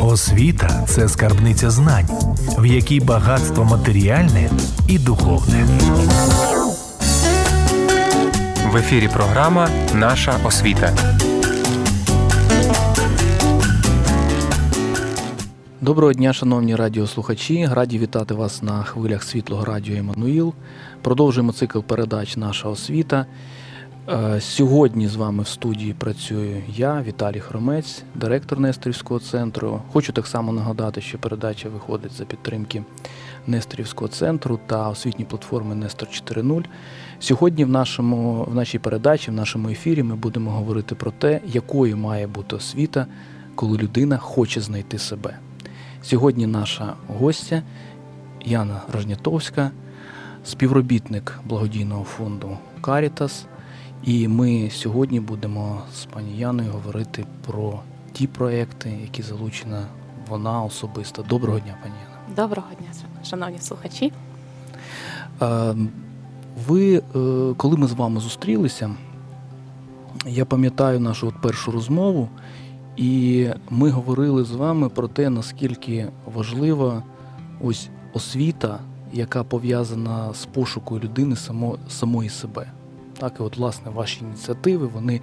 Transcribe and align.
Освіта 0.00 0.84
це 0.86 1.08
скарбниця 1.08 1.70
знань, 1.70 2.08
в 2.58 2.66
якій 2.66 3.00
багатство 3.00 3.64
матеріальне 3.64 4.50
і 4.88 4.98
духовне. 4.98 5.66
В 8.72 8.76
ефірі 8.76 9.08
програма 9.08 9.68
Наша 9.94 10.38
освіта. 10.44 10.92
Доброго 15.80 16.12
дня, 16.12 16.32
шановні 16.32 16.76
радіослухачі. 16.76 17.68
Раді 17.72 17.98
вітати 17.98 18.34
вас 18.34 18.62
на 18.62 18.82
хвилях 18.82 19.22
світлого 19.22 19.64
радіо 19.64 19.96
Еммануїл. 19.96 20.54
Продовжуємо 21.02 21.52
цикл 21.52 21.80
передач 21.80 22.36
Наша 22.36 22.68
освіта. 22.68 23.26
Е, 24.08 24.40
сьогодні 24.40 25.08
з 25.08 25.16
вами 25.16 25.42
в 25.42 25.48
студії 25.48 25.92
працюю 25.92 26.62
я, 26.76 27.02
Віталій 27.02 27.40
Хромець, 27.40 28.02
директор 28.14 28.60
Несторівського 28.60 29.20
центру. 29.20 29.82
Хочу 29.92 30.12
так 30.12 30.26
само 30.26 30.52
нагадати, 30.52 31.00
що 31.00 31.18
передача 31.18 31.68
виходить 31.68 32.12
за 32.12 32.24
підтримки 32.24 32.82
Несторівського 33.46 34.08
центру 34.08 34.60
та 34.66 34.88
освітньої 34.88 35.26
платформи 35.26 35.74
Нестор 35.74 36.08
4.0. 36.08 36.64
Сьогодні 37.20 37.64
в 37.64 37.68
нашому, 37.68 38.44
в 38.44 38.54
нашій 38.54 38.78
передачі, 38.78 39.30
в 39.30 39.34
нашому 39.34 39.68
ефірі, 39.68 40.02
ми 40.02 40.14
будемо 40.14 40.50
говорити 40.50 40.94
про 40.94 41.10
те, 41.10 41.40
якою 41.46 41.96
має 41.96 42.26
бути 42.26 42.56
освіта, 42.56 43.06
коли 43.54 43.78
людина 43.78 44.18
хоче 44.18 44.60
знайти 44.60 44.98
себе. 44.98 45.38
Сьогодні 46.02 46.46
наша 46.46 46.94
гостя 47.08 47.62
Яна 48.44 48.82
Рожнятовська, 48.92 49.70
співробітник 50.44 51.38
благодійного 51.44 52.04
фонду 52.04 52.58
Карітас. 52.80 53.46
І 54.06 54.28
ми 54.28 54.70
сьогодні 54.70 55.20
будемо 55.20 55.82
з 55.94 56.04
пані 56.04 56.38
Яною 56.38 56.70
говорити 56.72 57.24
про 57.46 57.80
ті 58.12 58.26
проекти, 58.26 58.98
які 59.02 59.22
залучена 59.22 59.86
вона 60.28 60.62
особисто. 60.62 61.22
Доброго 61.22 61.58
дня, 61.58 61.76
пані 61.82 61.94
Яна. 62.04 62.36
Доброго 62.48 62.68
дня, 62.78 62.88
шановні 63.24 63.58
слухачі. 63.58 64.12
Ви, 66.66 66.96
е, 66.96 67.02
коли 67.56 67.76
ми 67.76 67.86
з 67.86 67.92
вами 67.92 68.20
зустрілися, 68.20 68.90
я 70.26 70.44
пам'ятаю 70.44 71.00
нашу 71.00 71.28
от 71.28 71.40
першу 71.40 71.70
розмову, 71.70 72.28
і 72.96 73.48
ми 73.70 73.90
говорили 73.90 74.44
з 74.44 74.50
вами 74.50 74.88
про 74.88 75.08
те, 75.08 75.30
наскільки 75.30 76.08
важлива 76.34 77.02
ось 77.60 77.88
освіта, 78.12 78.78
яка 79.12 79.44
пов'язана 79.44 80.34
з 80.34 80.46
пошукою 80.46 81.00
людини 81.00 81.36
само, 81.36 81.78
самої 81.88 82.28
себе. 82.28 82.72
Так, 83.18 83.36
і 83.40 83.42
от, 83.42 83.56
власне, 83.56 83.90
ваші 83.90 84.20
ініціативи 84.24 84.86
вони 84.86 85.20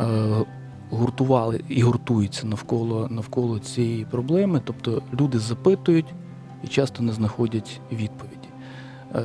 е, 0.00 0.44
гуртували 0.90 1.60
і 1.68 1.82
гуртуються 1.82 2.46
навколо 2.46 3.08
навколо 3.10 3.58
цієї 3.58 4.04
проблеми. 4.04 4.60
Тобто 4.64 5.02
люди 5.20 5.38
запитують 5.38 6.14
і 6.64 6.66
часто 6.66 7.02
не 7.02 7.12
знаходять 7.12 7.80
відповіді. 7.92 8.48
Е, 9.14 9.20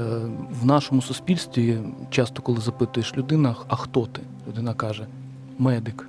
В 0.62 0.66
нашому 0.66 1.02
суспільстві 1.02 1.80
часто, 2.10 2.42
коли 2.42 2.62
запитуєш 2.62 3.18
людина, 3.18 3.56
а 3.68 3.76
хто 3.76 4.06
ти? 4.06 4.22
Людина 4.48 4.74
каже 4.74 5.08
медик, 5.58 6.08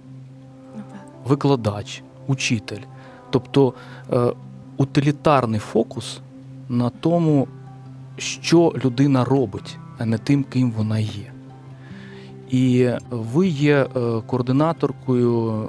викладач, 1.26 2.02
учитель. 2.26 2.82
Тобто 3.30 3.74
е, 4.12 4.32
утилітарний 4.76 5.60
фокус 5.60 6.20
на 6.68 6.90
тому, 6.90 7.48
що 8.16 8.72
людина 8.84 9.24
робить, 9.24 9.78
а 9.98 10.04
не 10.04 10.18
тим, 10.18 10.44
ким 10.44 10.70
вона 10.70 10.98
є. 10.98 11.31
І 12.52 12.90
ви 13.10 13.48
є 13.48 13.76
е, 13.76 13.86
координаторкою 14.26 15.68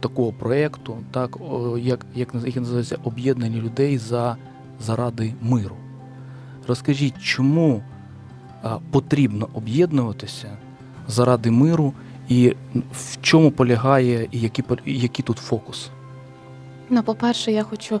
такого 0.00 0.32
проєкту, 0.32 0.96
так, 1.10 1.36
як 1.78 2.06
як, 2.14 2.34
як 2.44 2.56
називається 2.56 2.98
об'єднання 3.04 3.60
людей 3.60 3.98
за, 3.98 4.36
заради 4.80 5.34
миру. 5.42 5.76
Розкажіть, 6.68 7.22
чому 7.22 7.82
потрібно 8.90 9.48
об'єднуватися 9.54 10.58
заради 11.08 11.50
миру, 11.50 11.92
і 12.28 12.54
в 12.92 13.18
чому 13.20 13.50
полягає, 13.50 14.28
і 14.30 14.40
який, 14.40 14.64
який 14.86 15.24
тут 15.24 15.38
фокус? 15.38 15.90
Ну, 16.90 17.02
по-перше, 17.02 17.52
я 17.52 17.62
хочу 17.62 18.00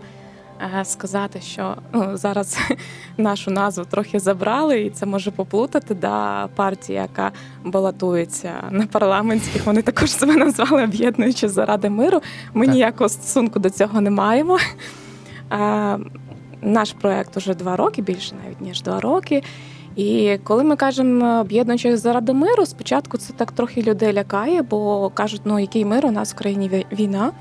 сказати, 0.84 1.40
що 1.40 1.76
ну, 1.92 2.16
зараз 2.16 2.58
нашу 3.16 3.50
назву 3.50 3.84
трохи 3.84 4.20
забрали, 4.20 4.80
і 4.80 4.90
це 4.90 5.06
може 5.06 5.30
поплутати. 5.30 5.94
Да, 5.94 6.48
партія, 6.54 7.02
яка 7.02 7.32
балотується 7.64 8.52
на 8.70 8.86
парламентських, 8.86 9.66
вони 9.66 9.82
також 9.82 10.10
себе 10.10 10.36
назвали 10.36 10.84
об'єднуючи 10.84 11.48
заради 11.48 11.90
миру. 11.90 12.22
Ми 12.54 12.66
так. 12.66 12.74
ніякого 12.74 13.08
стосунку 13.08 13.58
до 13.58 13.70
цього 13.70 14.00
не 14.00 14.10
маємо. 14.10 14.58
А, 15.48 15.58
е, 15.58 15.98
Наш 16.62 16.92
проект 16.92 17.36
уже 17.36 17.54
два 17.54 17.76
роки, 17.76 18.02
більше 18.02 18.34
навіть 18.44 18.60
ніж 18.60 18.82
два 18.82 19.00
роки. 19.00 19.42
І 19.96 20.38
коли 20.44 20.64
ми 20.64 20.76
кажемо 20.76 21.40
об'єднуючи 21.40 21.96
заради 21.96 22.32
миру, 22.32 22.66
спочатку 22.66 23.16
це 23.16 23.32
так 23.32 23.52
трохи 23.52 23.82
людей 23.82 24.12
лякає, 24.12 24.62
бо 24.62 25.10
кажуть, 25.14 25.40
ну 25.44 25.58
який 25.58 25.84
мир 25.84 26.06
у 26.06 26.10
нас 26.10 26.32
в 26.32 26.36
країні 26.36 26.86
війна. 26.92 27.32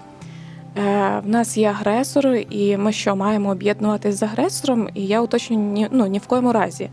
Е, 0.77 1.21
в 1.25 1.29
нас 1.29 1.57
є 1.57 1.69
агресор, 1.69 2.27
і 2.49 2.77
ми 2.77 2.91
що 2.91 3.15
маємо 3.15 3.49
об'єднуватися 3.49 4.17
з 4.17 4.23
агресором? 4.23 4.89
І 4.93 5.05
я 5.05 5.21
уточнюю 5.21 5.63
ні, 5.63 5.87
ну, 5.91 6.07
ні 6.07 6.19
в 6.19 6.27
коєму 6.27 6.51
разі. 6.51 6.89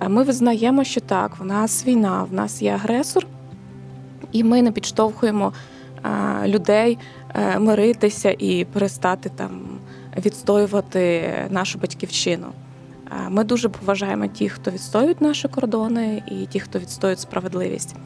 Е, 0.00 0.08
ми 0.08 0.22
визнаємо, 0.22 0.84
що 0.84 1.00
так, 1.00 1.38
в 1.38 1.44
нас 1.44 1.86
війна, 1.86 2.22
в 2.30 2.32
нас 2.32 2.62
є 2.62 2.72
агресор, 2.72 3.26
і 4.32 4.44
ми 4.44 4.62
не 4.62 4.72
підштовхуємо 4.72 5.52
е, 6.04 6.48
людей 6.48 6.98
миритися 7.58 8.36
і 8.38 8.64
перестати 8.64 9.28
там 9.28 9.60
відстоювати 10.16 11.32
нашу 11.50 11.78
батьківщину. 11.78 12.46
Ми 13.28 13.44
дуже 13.44 13.68
поважаємо 13.68 14.28
тих, 14.28 14.52
хто 14.52 14.70
відстоюють 14.70 15.20
наші 15.20 15.48
кордони, 15.48 16.22
і 16.26 16.46
ті, 16.46 16.60
хто 16.60 16.78
відстоюють 16.78 17.20
справедливість. 17.20 17.96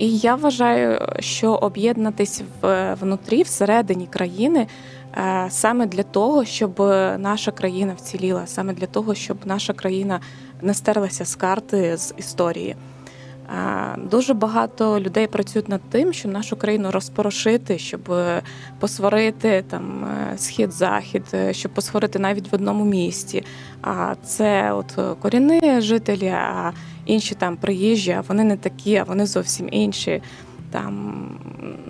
І 0.00 0.16
я 0.18 0.34
вважаю, 0.34 0.98
що 1.18 1.52
об'єднатись 1.52 2.42
в 2.60 2.94
внутрі, 3.00 3.42
всередині 3.42 4.06
країни 4.06 4.66
е, 5.16 5.46
саме 5.50 5.86
для 5.86 6.02
того, 6.02 6.44
щоб 6.44 6.80
наша 7.18 7.50
країна 7.50 7.94
вціліла, 7.96 8.46
саме 8.46 8.72
для 8.72 8.86
того, 8.86 9.14
щоб 9.14 9.36
наша 9.44 9.72
країна 9.72 10.20
не 10.62 10.74
стерлася 10.74 11.24
з 11.24 11.34
карти 11.34 11.96
з 11.96 12.14
історії. 12.16 12.76
Е, 12.76 13.96
дуже 14.10 14.34
багато 14.34 15.00
людей 15.00 15.26
працюють 15.26 15.68
над 15.68 15.80
тим, 15.90 16.12
щоб 16.12 16.32
нашу 16.32 16.56
країну 16.56 16.90
розпорошити, 16.90 17.78
щоб 17.78 18.14
посварити 18.78 19.64
там 19.70 20.04
е, 20.04 20.38
схід-захід, 20.38 21.24
щоб 21.50 21.72
посварити 21.74 22.18
навіть 22.18 22.52
в 22.52 22.54
одному 22.54 22.84
місті. 22.84 23.44
А 23.82 24.14
це 24.24 24.72
от 24.72 25.18
корінні 25.20 25.80
жителі. 25.80 26.34
Інші 27.10 27.34
там 27.34 27.56
приїжджі, 27.56 28.10
а 28.12 28.20
вони 28.28 28.44
не 28.44 28.56
такі, 28.56 28.96
а 28.96 29.02
вони 29.02 29.26
зовсім 29.26 29.68
інші. 29.72 30.22
Там 30.70 31.24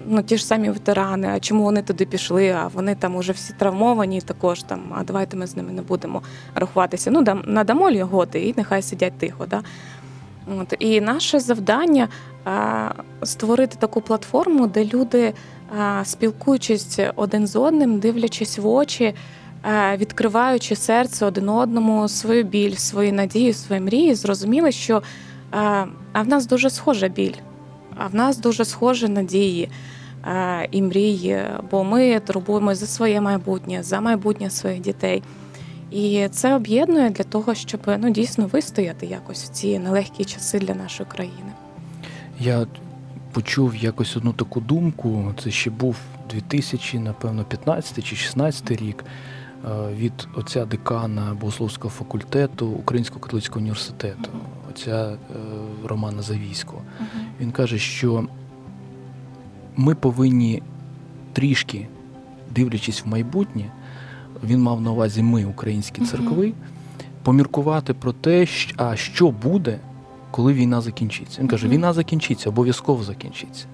ну 0.06 0.22
ті 0.22 0.36
ж 0.36 0.46
самі 0.46 0.70
ветерани, 0.70 1.28
а 1.28 1.40
чому 1.40 1.62
вони 1.62 1.82
туди 1.82 2.04
пішли? 2.04 2.48
А 2.50 2.66
вони 2.66 2.94
там 2.94 3.16
уже 3.16 3.32
всі 3.32 3.52
травмовані, 3.58 4.20
також 4.20 4.62
там. 4.62 4.80
А 4.94 5.04
давайте 5.04 5.36
ми 5.36 5.46
з 5.46 5.56
ними 5.56 5.72
не 5.72 5.82
будемо 5.82 6.22
рахуватися. 6.54 7.10
Ну 7.10 7.22
дам 7.22 7.42
надамо 7.46 7.90
льготи, 7.90 8.40
і 8.40 8.54
нехай 8.56 8.82
сидять 8.82 9.18
тихо. 9.18 9.46
Да? 9.46 9.62
От 10.60 10.74
і 10.78 11.00
наше 11.00 11.40
завдання 11.40 12.08
а, 12.44 12.88
створити 13.22 13.76
таку 13.78 14.00
платформу, 14.00 14.66
де 14.66 14.84
люди, 14.84 15.32
а, 15.78 16.04
спілкуючись 16.04 16.98
один 17.16 17.46
з 17.46 17.56
одним, 17.56 17.98
дивлячись 17.98 18.58
в 18.58 18.66
очі. 18.66 19.14
Е, 19.64 19.96
відкриваючи 19.96 20.76
серце 20.76 21.26
один 21.26 21.48
одному, 21.48 22.08
свою 22.08 22.44
біль, 22.44 22.74
свої 22.74 23.12
надії, 23.12 23.52
свої 23.52 23.80
мрії, 23.80 24.14
зрозуміли, 24.14 24.72
що 24.72 24.96
е, 24.96 25.02
а 26.12 26.22
в 26.22 26.28
нас 26.28 26.46
дуже 26.46 26.70
схожа 26.70 27.08
біль, 27.08 27.34
а 27.96 28.06
в 28.06 28.14
нас 28.14 28.38
дуже 28.38 28.64
схожі 28.64 29.08
надії 29.08 29.68
е, 30.26 30.68
і 30.70 30.82
мрії, 30.82 31.42
бо 31.70 31.84
ми 31.84 32.20
турбуємося 32.20 32.80
за 32.80 32.86
своє 32.86 33.20
майбутнє, 33.20 33.82
за 33.82 34.00
майбутнє 34.00 34.50
своїх 34.50 34.80
дітей. 34.80 35.22
І 35.90 36.28
це 36.30 36.54
об'єднує 36.54 37.10
для 37.10 37.24
того, 37.24 37.54
щоб 37.54 37.80
ну 37.98 38.10
дійсно 38.10 38.46
вистояти 38.46 39.06
якось 39.06 39.44
в 39.44 39.48
ці 39.48 39.78
нелегкі 39.78 40.24
часи 40.24 40.58
для 40.58 40.74
нашої 40.74 41.08
країни. 41.08 41.52
Я 42.40 42.66
почув 43.32 43.76
якось 43.76 44.16
одну 44.16 44.32
таку 44.32 44.60
думку. 44.60 45.34
Це 45.44 45.50
ще 45.50 45.70
був 45.70 45.96
2000, 46.30 46.98
напевно, 46.98 47.44
15 47.44 48.04
чи 48.04 48.16
16 48.16 48.70
рік. 48.70 49.04
Е, 49.64 49.94
від 49.94 50.28
отця 50.34 50.64
декана 50.64 51.36
богословського 51.40 51.90
факультету 51.90 52.66
Українського 52.66 53.20
католицького 53.20 53.60
університету, 53.60 54.30
отця 54.70 55.12
е, 55.12 55.16
Романа 55.84 56.22
Завійського. 56.22 56.82
Він 57.40 57.52
каже, 57.52 57.78
що 57.78 58.24
ми 59.76 59.94
повинні 59.94 60.62
трішки, 61.32 61.88
дивлячись 62.50 63.04
в 63.04 63.08
майбутнє, 63.08 63.72
він 64.44 64.62
мав 64.62 64.80
на 64.80 64.90
увазі 64.90 65.22
ми, 65.22 65.44
українські 65.44 66.04
церкви, 66.04 66.52
поміркувати 67.22 67.94
про 67.94 68.12
те, 68.12 68.46
а 68.76 68.96
що 68.96 69.30
буде, 69.30 69.78
коли 70.30 70.52
війна 70.52 70.80
закінчиться. 70.80 71.40
Він 71.40 71.48
каже, 71.48 71.68
війна 71.68 71.92
закінчиться, 71.92 72.48
обов'язково 72.48 73.02
закінчиться. 73.02 73.66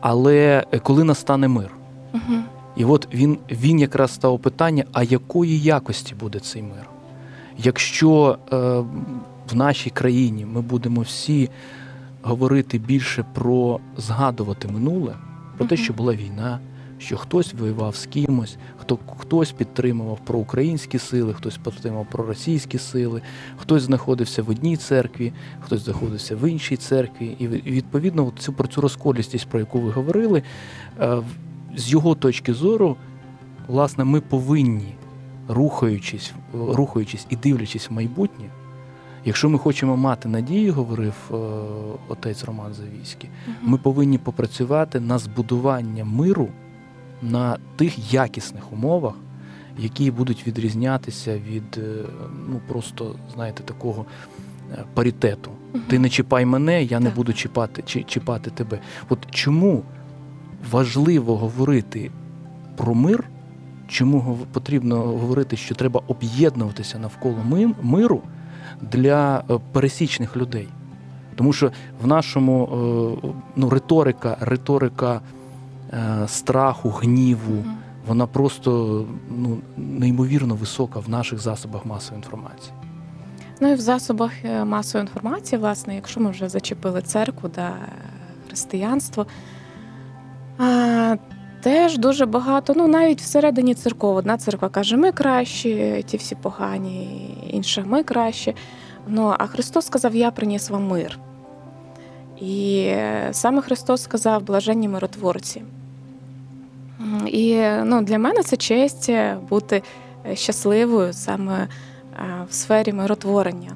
Але 0.00 0.64
е, 0.72 0.78
коли 0.78 1.04
настане 1.04 1.48
мир. 1.48 1.70
І 2.78 2.84
от 2.84 3.08
він 3.14 3.38
він 3.50 3.78
якраз 3.78 4.10
став 4.10 4.38
питання: 4.38 4.84
а 4.92 5.02
якої 5.02 5.60
якості 5.60 6.14
буде 6.14 6.38
цей 6.38 6.62
мир? 6.62 6.90
Якщо 7.58 8.38
е, 8.52 8.56
в 9.52 9.54
нашій 9.54 9.90
країні 9.90 10.46
ми 10.46 10.60
будемо 10.60 11.00
всі 11.00 11.50
говорити 12.22 12.78
більше 12.78 13.24
про 13.34 13.80
згадувати 13.96 14.68
минуле, 14.68 15.14
про 15.56 15.66
те, 15.66 15.76
що 15.76 15.92
була 15.92 16.14
війна, 16.14 16.60
що 16.98 17.16
хтось 17.16 17.54
воював 17.54 17.96
з 17.96 18.06
кимось, 18.06 18.56
хто 18.76 18.98
хтось 19.18 19.52
підтримував 19.52 20.18
проукраїнські 20.24 20.98
сили, 20.98 21.34
хтось 21.34 21.58
підтримував 21.58 22.06
проросійські 22.10 22.78
сили, 22.78 23.22
хтось 23.56 23.82
знаходився 23.82 24.42
в 24.42 24.50
одній 24.50 24.76
церкві, 24.76 25.32
хтось 25.60 25.84
знаходився 25.84 26.36
в 26.36 26.50
іншій 26.50 26.76
церкві. 26.76 27.36
І 27.38 27.48
відповідно 27.48 28.32
цю 28.38 28.52
про 28.52 28.68
цю 28.68 28.80
розколістість, 28.80 29.48
про 29.48 29.60
яку 29.60 29.80
ви 29.80 29.90
говорили, 29.90 30.42
е, 31.00 31.18
з 31.76 31.90
його 31.90 32.14
точки 32.14 32.54
зору, 32.54 32.96
власне, 33.66 34.04
ми 34.04 34.20
повинні, 34.20 34.94
рухаючись, 35.48 36.32
рухаючись 36.52 37.26
і 37.30 37.36
дивлячись 37.36 37.90
в 37.90 37.92
майбутнє. 37.92 38.44
Якщо 39.24 39.48
ми 39.48 39.58
хочемо 39.58 39.96
мати 39.96 40.28
надію, 40.28 40.72
говорив 40.72 41.14
е, 41.30 41.34
отець 42.08 42.44
Роман 42.44 42.74
Завійський, 42.74 43.30
ми 43.62 43.78
повинні 43.78 44.18
попрацювати 44.18 45.00
на 45.00 45.18
збудування 45.18 46.04
миру 46.04 46.48
на 47.22 47.58
тих 47.76 48.12
якісних 48.12 48.72
умовах, 48.72 49.14
які 49.78 50.10
будуть 50.10 50.46
відрізнятися 50.46 51.38
від 51.38 51.78
е, 51.78 52.04
ну 52.48 52.60
просто 52.68 53.14
знаєте 53.34 53.62
такого 53.62 54.06
е, 54.72 54.84
паритету. 54.94 55.50
Угу. 55.74 55.82
Ти 55.88 55.98
не 55.98 56.08
чіпай 56.08 56.44
мене, 56.44 56.82
я 56.82 56.88
так. 56.88 57.00
не 57.00 57.10
буду 57.10 57.32
чіпати 57.32 57.82
чи, 57.86 58.02
чіпати 58.02 58.50
тебе. 58.50 58.78
От 59.08 59.18
чому 59.30 59.82
важливо 60.70 61.36
говорити 61.36 62.10
про 62.76 62.94
мир? 62.94 63.24
Чому 63.88 64.38
потрібно 64.52 64.96
говорити, 64.96 65.56
що 65.56 65.74
треба 65.74 66.02
об'єднуватися 66.08 66.98
навколо 66.98 67.36
миру 67.82 68.22
для 68.80 69.44
е, 69.50 69.58
пересічних 69.72 70.36
людей? 70.36 70.68
Тому 71.34 71.52
що 71.52 71.72
в 72.02 72.06
нашому 72.06 72.68
ну, 73.56 73.70
риторика, 73.70 74.36
риторика 74.40 75.20
Е, 75.92 76.28
страху, 76.28 76.90
гніву. 76.90 77.64
Вона 78.06 78.26
просто 78.26 79.04
ну, 79.30 79.58
неймовірно 79.76 80.54
висока 80.54 81.00
в 81.00 81.08
наших 81.08 81.38
засобах 81.38 81.86
масової 81.86 82.24
інформації. 82.24 82.72
Ну 83.60 83.72
і 83.72 83.74
в 83.74 83.80
засобах 83.80 84.32
е, 84.44 84.64
масової 84.64 85.06
інформації, 85.06 85.58
власне, 85.58 85.94
якщо 85.94 86.20
ми 86.20 86.30
вже 86.30 86.48
зачепили 86.48 87.02
церкву 87.02 87.50
да 87.54 87.72
християнство, 88.46 89.26
теж 91.68 91.98
дуже 91.98 92.26
багато, 92.26 92.72
ну 92.76 92.88
навіть 92.88 93.20
всередині 93.20 93.74
церков, 93.74 94.16
одна 94.16 94.36
церква 94.36 94.68
каже, 94.68 94.96
ми 94.96 95.12
кращі, 95.12 96.04
ті 96.06 96.16
всі 96.16 96.34
погані, 96.34 97.30
інша 97.50 97.82
ми 97.86 98.02
кращі. 98.02 98.54
Ну, 99.08 99.34
А 99.38 99.46
Христос 99.46 99.86
сказав: 99.86 100.14
Я 100.14 100.30
приніс 100.30 100.70
вам 100.70 100.86
мир. 100.86 101.18
І 102.40 102.92
саме 103.30 103.62
Христос 103.62 104.02
сказав 104.02 104.42
блаженні 104.42 104.88
миротворці. 104.88 105.62
І 107.26 107.60
ну, 107.84 108.02
для 108.02 108.18
мене 108.18 108.42
це 108.42 108.56
честь 108.56 109.10
бути 109.50 109.82
е, 110.26 110.36
щасливою 110.36 111.12
саме 111.12 111.58
е, 111.58 111.68
в 112.50 112.54
сфері 112.54 112.92
миротворення. 112.92 113.72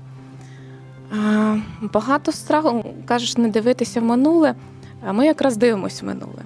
Багато 1.81 2.33
страху, 2.33 2.85
кажеш, 3.06 3.37
не 3.37 3.49
дивитися 3.49 4.00
в 4.00 4.05
минуле. 4.05 4.55
Ми 5.12 5.27
якраз 5.27 5.56
дивимося 5.56 6.05
в 6.05 6.09
минуле. 6.09 6.43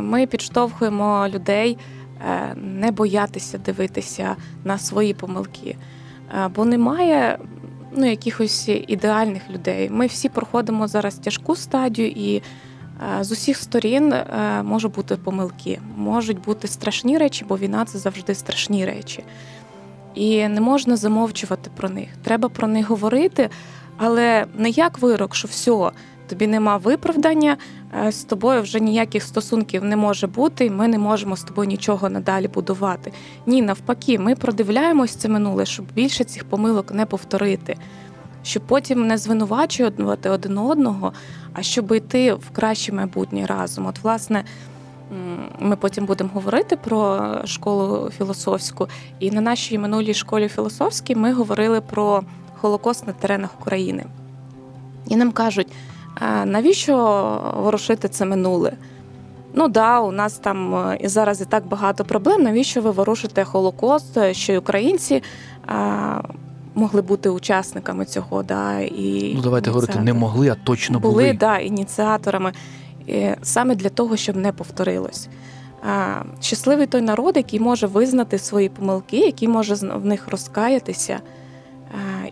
Ми 0.00 0.26
підштовхуємо 0.26 1.28
людей 1.28 1.78
е, 2.20 2.54
не 2.56 2.90
боятися 2.90 3.58
дивитися 3.58 4.36
на 4.64 4.78
свої 4.78 5.14
помилки, 5.14 5.76
бо 6.54 6.64
немає 6.64 7.38
ну, 7.96 8.10
якихось 8.10 8.68
ідеальних 8.68 9.42
людей. 9.50 9.90
Ми 9.90 10.06
всі 10.06 10.28
проходимо 10.28 10.88
зараз 10.88 11.14
тяжку 11.14 11.56
стадію 11.56 12.08
і. 12.08 12.42
З 13.20 13.32
усіх 13.32 13.56
сторін 13.56 14.12
е, 14.12 14.26
можуть 14.62 14.92
бути 14.92 15.16
помилки, 15.16 15.80
можуть 15.96 16.40
бути 16.40 16.68
страшні 16.68 17.18
речі, 17.18 17.44
бо 17.48 17.58
війна 17.58 17.84
це 17.84 17.98
завжди 17.98 18.34
страшні 18.34 18.86
речі. 18.86 19.24
І 20.14 20.48
не 20.48 20.60
можна 20.60 20.96
замовчувати 20.96 21.70
про 21.76 21.88
них. 21.88 22.08
Треба 22.22 22.48
про 22.48 22.68
них 22.68 22.88
говорити, 22.88 23.50
але 23.96 24.46
не 24.54 24.70
як 24.70 24.98
вирок, 24.98 25.34
що 25.34 25.48
все, 25.48 25.90
тобі 26.28 26.46
нема 26.46 26.76
виправдання, 26.76 27.56
е, 28.06 28.12
з 28.12 28.24
тобою 28.24 28.62
вже 28.62 28.80
ніяких 28.80 29.22
стосунків 29.22 29.84
не 29.84 29.96
може 29.96 30.26
бути, 30.26 30.66
і 30.66 30.70
ми 30.70 30.88
не 30.88 30.98
можемо 30.98 31.36
з 31.36 31.42
тобою 31.42 31.68
нічого 31.68 32.10
надалі 32.10 32.48
будувати. 32.48 33.12
Ні, 33.46 33.62
навпаки, 33.62 34.18
ми 34.18 34.34
продивляємось 34.34 35.14
це 35.14 35.28
минуле, 35.28 35.66
щоб 35.66 35.86
більше 35.94 36.24
цих 36.24 36.44
помилок 36.44 36.92
не 36.92 37.06
повторити 37.06 37.76
щоб 38.44 38.62
потім 38.62 39.06
не 39.06 39.18
звинувачувати 39.18 40.30
один 40.30 40.58
одного, 40.58 41.12
а 41.52 41.62
щоб 41.62 41.92
йти 41.92 42.34
в 42.34 42.50
краще 42.52 42.92
майбутнє 42.92 43.46
разом. 43.46 43.86
От, 43.86 43.98
власне, 44.02 44.44
ми 45.58 45.76
потім 45.76 46.06
будемо 46.06 46.30
говорити 46.34 46.76
про 46.76 47.34
школу 47.44 48.10
філософську, 48.18 48.88
і 49.18 49.30
на 49.30 49.40
нашій 49.40 49.78
минулій 49.78 50.14
школі 50.14 50.48
філософській 50.48 51.14
ми 51.14 51.32
говорили 51.32 51.80
про 51.80 52.22
Холокост 52.60 53.06
на 53.06 53.12
теренах 53.12 53.50
України. 53.60 54.04
І 55.08 55.16
нам 55.16 55.32
кажуть, 55.32 55.68
навіщо 56.44 56.96
ворушити 57.56 58.08
це 58.08 58.24
минуле? 58.24 58.72
Ну 59.54 59.68
да, 59.68 60.00
у 60.00 60.12
нас 60.12 60.38
там 60.38 60.74
е, 60.74 60.98
і 61.00 61.08
зараз 61.08 61.40
і 61.40 61.44
так 61.44 61.66
багато 61.66 62.04
проблем. 62.04 62.42
Навіщо 62.42 62.80
ви 62.80 62.90
ворушите 62.90 63.44
Холокост, 63.44 64.18
що 64.32 64.52
й 64.52 64.56
українці 64.56 65.22
могли 66.74 67.02
бути 67.02 67.28
учасниками 67.28 68.04
цього. 68.04 68.42
Да, 68.42 68.80
і 68.80 69.32
Ну 69.36 69.42
давайте 69.42 69.70
говорити, 69.70 70.00
не 70.00 70.12
могли, 70.12 70.48
а 70.48 70.54
точно 70.54 70.98
були. 71.00 71.12
Були, 71.12 71.32
да, 71.32 71.58
ініціаторами 71.58 72.52
саме 73.42 73.74
для 73.74 73.88
того, 73.88 74.16
щоб 74.16 74.36
не 74.36 74.52
повторилось. 74.52 75.28
Щасливий 76.40 76.86
той 76.86 77.00
народ, 77.00 77.36
який 77.36 77.60
може 77.60 77.86
визнати 77.86 78.38
свої 78.38 78.68
помилки, 78.68 79.16
який 79.16 79.48
може 79.48 79.74
в 79.74 80.06
них 80.06 80.28
розкаятися 80.28 81.20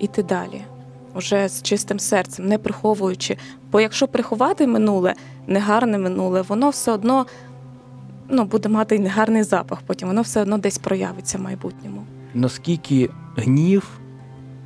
іти 0.00 0.22
далі, 0.22 0.62
уже 1.14 1.48
з 1.48 1.62
чистим 1.62 1.98
серцем, 1.98 2.46
не 2.46 2.58
приховуючи. 2.58 3.36
Бо 3.72 3.80
якщо 3.80 4.08
приховати 4.08 4.66
минуле, 4.66 5.14
негарне 5.46 5.98
минуле, 5.98 6.42
воно 6.42 6.70
все 6.70 6.92
одно 6.92 7.26
ну, 8.28 8.44
буде 8.44 8.68
мати 8.68 8.98
негарний 8.98 9.42
запах, 9.42 9.78
потім 9.86 10.08
воно 10.08 10.22
все 10.22 10.42
одно 10.42 10.58
десь 10.58 10.78
проявиться 10.78 11.38
в 11.38 11.40
майбутньому. 11.40 12.04
Наскільки 12.34 13.10
гнів 13.36 13.88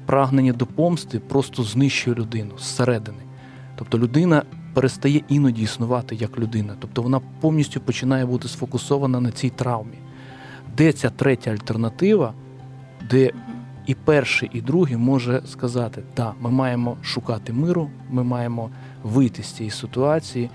прагнення 0.06 0.52
до 0.52 0.66
помсти 0.66 1.18
просто 1.18 1.62
знищує 1.62 2.16
людину 2.16 2.50
зсередини. 2.58 3.18
Тобто 3.76 3.98
людина 3.98 4.42
перестає 4.74 5.22
іноді 5.28 5.62
існувати 5.62 6.14
як 6.14 6.38
людина, 6.38 6.76
тобто 6.78 7.02
вона 7.02 7.20
повністю 7.40 7.80
починає 7.80 8.26
бути 8.26 8.48
сфокусована 8.48 9.20
на 9.20 9.30
цій 9.30 9.50
травмі. 9.50 9.98
Де 10.76 10.92
ця 10.92 11.10
третя 11.10 11.50
альтернатива, 11.50 12.34
де 13.10 13.30
і 13.86 13.94
перший, 13.94 14.50
і 14.52 14.60
другий 14.60 14.96
може 14.96 15.42
сказати, 15.46 16.02
так, 16.14 16.34
ми 16.40 16.50
маємо 16.50 16.96
шукати 17.02 17.52
миру, 17.52 17.90
ми 18.10 18.24
маємо 18.24 18.70
вийти 19.02 19.42
з 19.42 19.46
цієї 19.46 19.70
ситуації, 19.70 20.50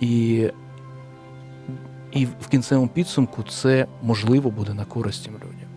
і 0.00 0.46
і 2.12 2.26
в 2.26 2.48
кінцевому 2.50 2.88
підсумку 2.88 3.42
це 3.42 3.86
можливо 4.02 4.50
буде 4.50 4.74
на 4.74 4.84
користь 4.84 5.28
людям. 5.28 5.68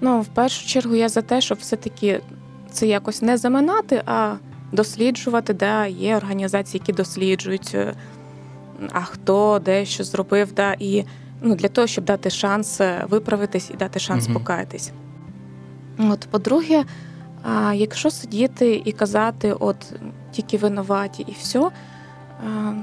Ну, 0.00 0.20
в 0.20 0.26
першу 0.26 0.66
чергу, 0.66 0.94
я 0.94 1.08
за 1.08 1.22
те, 1.22 1.40
щоб 1.40 1.58
все-таки 1.58 2.20
це 2.70 2.86
якось 2.86 3.22
не 3.22 3.36
заминати, 3.36 4.02
а 4.06 4.34
досліджувати, 4.72 5.52
де 5.52 5.86
є 5.90 6.16
організації, 6.16 6.80
які 6.80 6.92
досліджують, 6.92 7.70
е, 7.74 7.94
а 8.92 9.00
хто 9.00 9.60
де 9.64 9.84
що 9.84 10.04
зробив, 10.04 10.52
да, 10.52 10.76
і 10.78 11.04
ну, 11.42 11.54
для 11.54 11.68
того, 11.68 11.86
щоб 11.86 12.04
дати 12.04 12.30
шанс 12.30 12.80
е, 12.80 13.04
виправитись 13.08 13.70
і 13.70 13.76
дати 13.76 13.98
шанс 13.98 14.24
угу. 14.26 14.38
покаятись. 14.38 14.92
От, 15.98 16.28
По-друге, 16.30 16.84
якщо 17.74 18.10
сидіти 18.10 18.82
і 18.84 18.92
казати, 18.92 19.52
от 19.52 19.92
тільки 20.32 20.58
винуваті 20.58 21.24
і 21.28 21.36
все, 21.40 21.70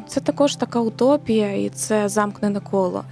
це 0.08 0.20
також 0.20 0.56
така 0.56 0.80
утопія, 0.80 1.54
і 1.54 1.70
це 1.70 2.10
замкнене 2.10 2.60
коло. 2.60 3.04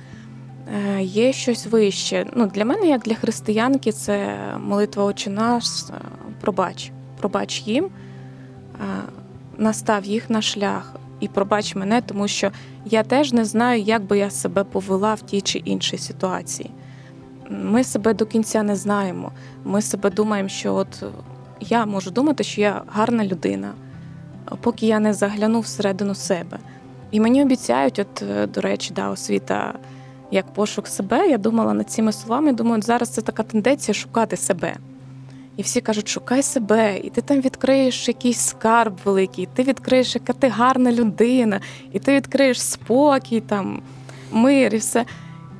Е, 0.71 1.03
є 1.03 1.33
щось 1.33 1.65
вище. 1.65 2.25
Ну, 2.35 2.47
Для 2.47 2.65
мене, 2.65 2.87
як 2.87 3.01
для 3.01 3.15
християнки, 3.15 3.91
це 3.91 4.37
молитва 4.59 5.03
«Отче 5.03 5.29
наш, 5.29 5.65
е, 5.65 5.93
пробач, 6.41 6.91
пробач 7.19 7.63
їм, 7.65 7.85
е, 7.85 7.89
настав 9.57 10.05
їх 10.05 10.29
на 10.29 10.41
шлях 10.41 10.95
і 11.19 11.27
пробач 11.27 11.75
мене, 11.75 12.01
тому 12.01 12.27
що 12.27 12.51
я 12.85 13.03
теж 13.03 13.33
не 13.33 13.45
знаю, 13.45 13.81
як 13.81 14.03
би 14.03 14.17
я 14.17 14.29
себе 14.29 14.63
повела 14.63 15.13
в 15.13 15.21
тій 15.21 15.41
чи 15.41 15.59
іншій 15.59 15.97
ситуації. 15.97 16.69
Ми 17.53 17.83
себе 17.83 18.13
до 18.13 18.25
кінця 18.25 18.63
не 18.63 18.75
знаємо. 18.75 19.31
Ми 19.63 19.81
себе 19.81 20.09
думаємо, 20.09 20.49
що 20.49 20.75
от 20.75 21.03
я 21.59 21.85
можу 21.85 22.11
думати, 22.11 22.43
що 22.43 22.61
я 22.61 22.81
гарна 22.87 23.25
людина, 23.25 23.71
поки 24.61 24.85
я 24.87 24.99
не 24.99 25.13
загляну 25.13 25.59
всередину 25.59 26.15
себе. 26.15 26.57
І 27.11 27.19
мені 27.19 27.43
обіцяють, 27.43 27.99
от, 27.99 28.21
е, 28.21 28.47
до 28.47 28.61
речі, 28.61 28.93
да, 28.93 29.09
освіта 29.09 29.73
як 30.31 30.53
пошук 30.53 30.87
себе. 30.87 31.27
Я 31.27 31.37
думала 31.37 31.73
над 31.73 31.89
цими 31.89 32.11
словами, 32.11 32.53
думаю, 32.53 32.81
зараз 32.81 33.09
це 33.09 33.21
така 33.21 33.43
тенденція 33.43 33.95
шукати 33.95 34.37
себе. 34.37 34.75
І 35.57 35.61
всі 35.61 35.81
кажуть, 35.81 36.07
шукай 36.07 36.43
себе, 36.43 36.99
і 37.03 37.09
ти 37.09 37.21
там 37.21 37.41
відкриєш 37.41 38.07
якийсь 38.07 38.39
скарб 38.39 38.97
великий, 39.05 39.47
ти 39.53 39.63
відкриєш, 39.63 40.15
яка 40.15 40.33
ти 40.33 40.47
гарна 40.47 40.91
людина, 40.91 41.59
і 41.91 41.99
ти 41.99 42.15
відкриєш 42.15 42.61
спокій, 42.61 43.41
там, 43.41 43.81
мир 44.31 44.75
і 44.75 44.77
все. 44.77 45.05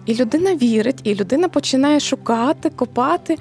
І 0.05 0.15
людина 0.15 0.55
вірить, 0.55 0.99
і 1.03 1.15
людина 1.15 1.49
починає 1.49 1.99
шукати, 1.99 2.69
копати, 2.69 3.37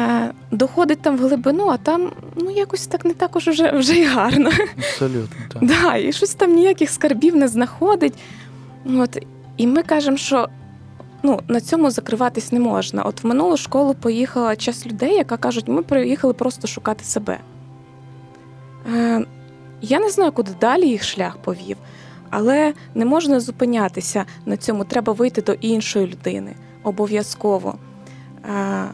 е, 0.00 0.30
доходить 0.50 1.02
там 1.02 1.16
в 1.16 1.20
глибину, 1.20 1.68
а 1.68 1.76
там 1.76 2.12
ну, 2.36 2.50
якось 2.50 2.86
так 2.86 3.04
не 3.04 3.14
також 3.14 3.48
вже, 3.48 3.70
вже 3.70 3.94
й 3.94 4.04
гарно. 4.04 4.50
Абсолютно, 4.78 5.36
так. 5.52 5.64
Да, 5.64 5.96
і 5.96 6.12
щось 6.12 6.34
там 6.34 6.54
ніяких 6.54 6.90
скарбів 6.90 7.36
не 7.36 7.48
знаходить. 7.48 8.14
От. 8.86 9.18
І 9.56 9.66
ми 9.66 9.82
кажемо, 9.82 10.16
що 10.16 10.48
ну, 11.22 11.40
на 11.48 11.60
цьому 11.60 11.90
закриватись 11.90 12.52
не 12.52 12.60
можна. 12.60 13.02
От 13.02 13.22
в 13.24 13.26
минулу 13.26 13.56
школу 13.56 13.94
поїхала 13.94 14.56
час 14.56 14.86
людей, 14.86 15.14
яка 15.14 15.36
кажуть, 15.36 15.68
ми 15.68 15.82
приїхали 15.82 16.32
просто 16.32 16.66
шукати 16.66 17.04
себе. 17.04 17.38
Е, 18.94 19.24
Я 19.82 20.00
не 20.00 20.10
знаю, 20.10 20.32
куди 20.32 20.50
далі 20.60 20.88
їх 20.88 21.04
шлях 21.04 21.36
повів, 21.36 21.76
але 22.30 22.74
не 22.94 23.04
можна 23.04 23.40
зупинятися 23.40 24.24
на 24.46 24.56
цьому. 24.56 24.84
Треба 24.84 25.12
вийти 25.12 25.42
до 25.42 25.52
іншої 25.52 26.06
людини 26.06 26.54
обов'язково. 26.82 27.74
Е, 28.44 28.84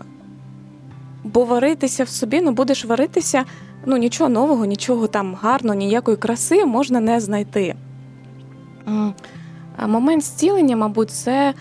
Бо 1.25 1.45
варитися 1.45 2.05
в 2.05 2.09
собі, 2.09 2.41
ну 2.41 2.53
будеш 2.53 2.85
варитися, 2.85 3.45
ну 3.87 3.97
нічого 3.97 4.31
нового, 4.31 4.65
нічого 4.65 5.07
там 5.07 5.35
гарного, 5.35 5.75
ніякої 5.75 6.17
краси 6.17 6.65
можна 6.65 7.01
не 7.01 7.21
знайти. 7.21 7.75
Момент 9.87 10.25
зцілення, 10.25 10.77
мабуть, 10.77 11.11
це 11.11 11.55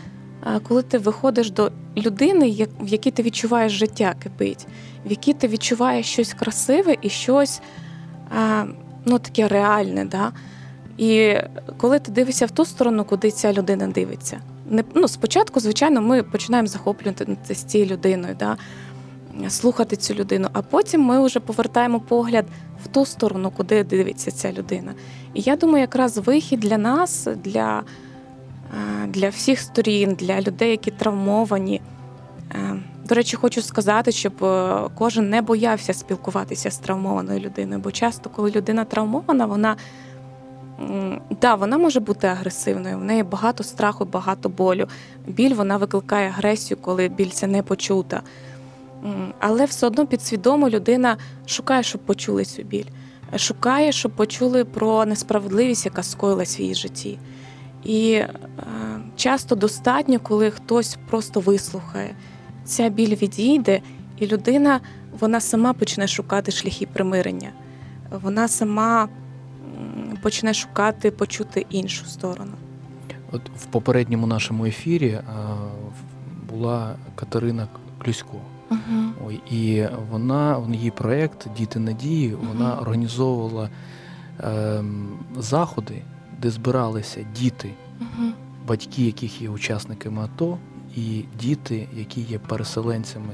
е, 0.43 0.59
коли 0.67 0.81
ти 0.81 0.97
виходиш 0.97 1.51
до 1.51 1.71
людини, 1.97 2.67
в 2.79 2.87
якій 2.87 3.11
ти 3.11 3.23
відчуваєш 3.23 3.71
життя 3.71 4.15
кипить, 4.23 4.67
в 5.05 5.09
якій 5.09 5.33
ти 5.33 5.47
відчуваєш 5.47 6.05
щось 6.05 6.33
красиве 6.33 6.95
і 7.01 7.09
щось 7.09 7.61
е, 8.37 8.65
ну, 9.05 9.19
таке 9.19 9.47
реальне. 9.47 10.05
Да? 10.05 10.31
І 10.99 11.35
коли 11.77 11.99
ти 11.99 12.11
дивишся 12.11 12.45
в 12.45 12.51
ту 12.51 12.65
сторону, 12.65 13.03
куди 13.03 13.31
ця 13.31 13.53
людина 13.53 13.87
дивиться. 13.87 14.41
Не, 14.69 14.83
ну, 14.95 15.07
спочатку, 15.07 15.59
звичайно, 15.59 16.01
ми 16.01 16.23
починаємо 16.23 16.67
захоплюватися 16.67 17.53
з 17.53 17.63
цією 17.63 17.89
людиною, 17.89 18.35
да? 18.39 18.57
слухати 19.49 19.95
цю 19.95 20.13
людину, 20.13 20.47
а 20.53 20.61
потім 20.61 21.01
ми 21.01 21.25
вже 21.25 21.39
повертаємо 21.39 21.99
погляд 21.99 22.45
в 22.83 22.87
ту 22.87 23.05
сторону, 23.05 23.51
куди 23.57 23.83
дивиться 23.83 24.31
ця 24.31 24.51
людина. 24.51 24.93
І 25.33 25.41
я 25.41 25.55
думаю, 25.55 25.81
якраз 25.81 26.17
вихід 26.17 26.59
для 26.59 26.77
нас, 26.77 27.27
для, 27.43 27.83
е, 29.03 29.07
для 29.07 29.29
всіх 29.29 29.59
сторін, 29.59 30.13
для 30.19 30.41
людей, 30.41 30.71
які 30.71 30.91
травмовані. 30.91 31.81
Е, 32.51 32.75
До 33.05 33.15
речі, 33.15 33.37
хочу 33.37 33.61
сказати, 33.61 34.11
щоб 34.11 34.43
е, 34.43 34.79
кожен 34.97 35.29
не 35.29 35.41
боявся 35.41 35.93
спілкуватися 35.93 36.71
з 36.71 36.77
травмованою 36.77 37.39
людиною, 37.39 37.81
бо 37.81 37.91
часто, 37.91 38.29
коли 38.29 38.51
людина 38.51 38.85
травмована, 38.85 39.45
вона 39.45 39.75
да, 41.41 41.55
вона 41.55 41.77
може 41.77 41.99
бути 41.99 42.27
агресивною, 42.27 42.97
в 42.97 43.03
неї 43.03 43.23
багато 43.23 43.63
страху, 43.63 44.05
багато 44.05 44.49
болю. 44.49 44.87
Біль 45.27 45.53
вона 45.53 45.77
викликає 45.77 46.29
агресію, 46.29 46.77
коли 46.81 47.07
біль 47.07 47.29
це 47.29 47.47
не 47.47 47.63
почута. 47.63 48.21
Але 49.39 49.65
все 49.65 49.87
одно 49.87 50.07
підсвідомо 50.07 50.69
людина 50.69 51.17
шукає, 51.45 51.83
щоб 51.83 52.01
почули 52.01 52.45
цю 52.45 52.63
біль 52.63 52.85
шукає, 53.37 53.91
щоб 53.91 54.11
почули 54.11 54.65
про 54.65 55.05
несправедливість, 55.05 55.85
яка 55.85 56.03
скоїлась 56.03 56.59
в 56.59 56.61
її 56.61 56.75
житті. 56.75 57.19
І 57.83 58.11
е, 58.11 58.27
часто 59.15 59.55
достатньо, 59.55 60.19
коли 60.19 60.51
хтось 60.51 60.97
просто 61.09 61.39
вислухає, 61.39 62.15
ця 62.63 62.89
біль 62.89 63.15
відійде, 63.15 63.81
і 64.17 64.27
людина 64.27 64.79
вона 65.19 65.39
сама 65.39 65.73
почне 65.73 66.07
шукати 66.07 66.51
шляхи 66.51 66.87
примирення. 66.93 67.51
Вона 68.21 68.47
сама 68.47 69.09
почне 70.21 70.53
шукати, 70.53 71.11
почути 71.11 71.65
іншу 71.69 72.05
сторону. 72.05 72.51
От 73.31 73.41
в 73.57 73.65
попередньому 73.65 74.27
нашому 74.27 74.65
ефірі 74.65 75.11
а, 75.27 75.55
була 76.49 76.95
Катерина 77.15 77.67
Клюсько. 78.03 78.37
Угу. 78.71 78.79
Ой, 79.27 79.41
і 79.51 79.85
вона, 80.11 80.61
її 80.73 80.91
проєкт 80.91 81.47
Діти 81.57 81.79
надії, 81.79 82.35
вона 82.35 82.69
Мгм. 82.69 82.79
організовувала 82.81 83.69
ем, 84.43 85.07
заходи, 85.37 86.01
де 86.41 86.49
збиралися 86.49 87.25
діти, 87.35 87.69
Угу. 88.01 88.29
батьки, 88.67 89.05
яких 89.05 89.41
є 89.41 89.49
учасниками 89.49 90.21
АТО, 90.21 90.57
і 90.95 91.23
діти, 91.39 91.87
які 91.93 92.21
є 92.21 92.39
переселенцями. 92.39 93.33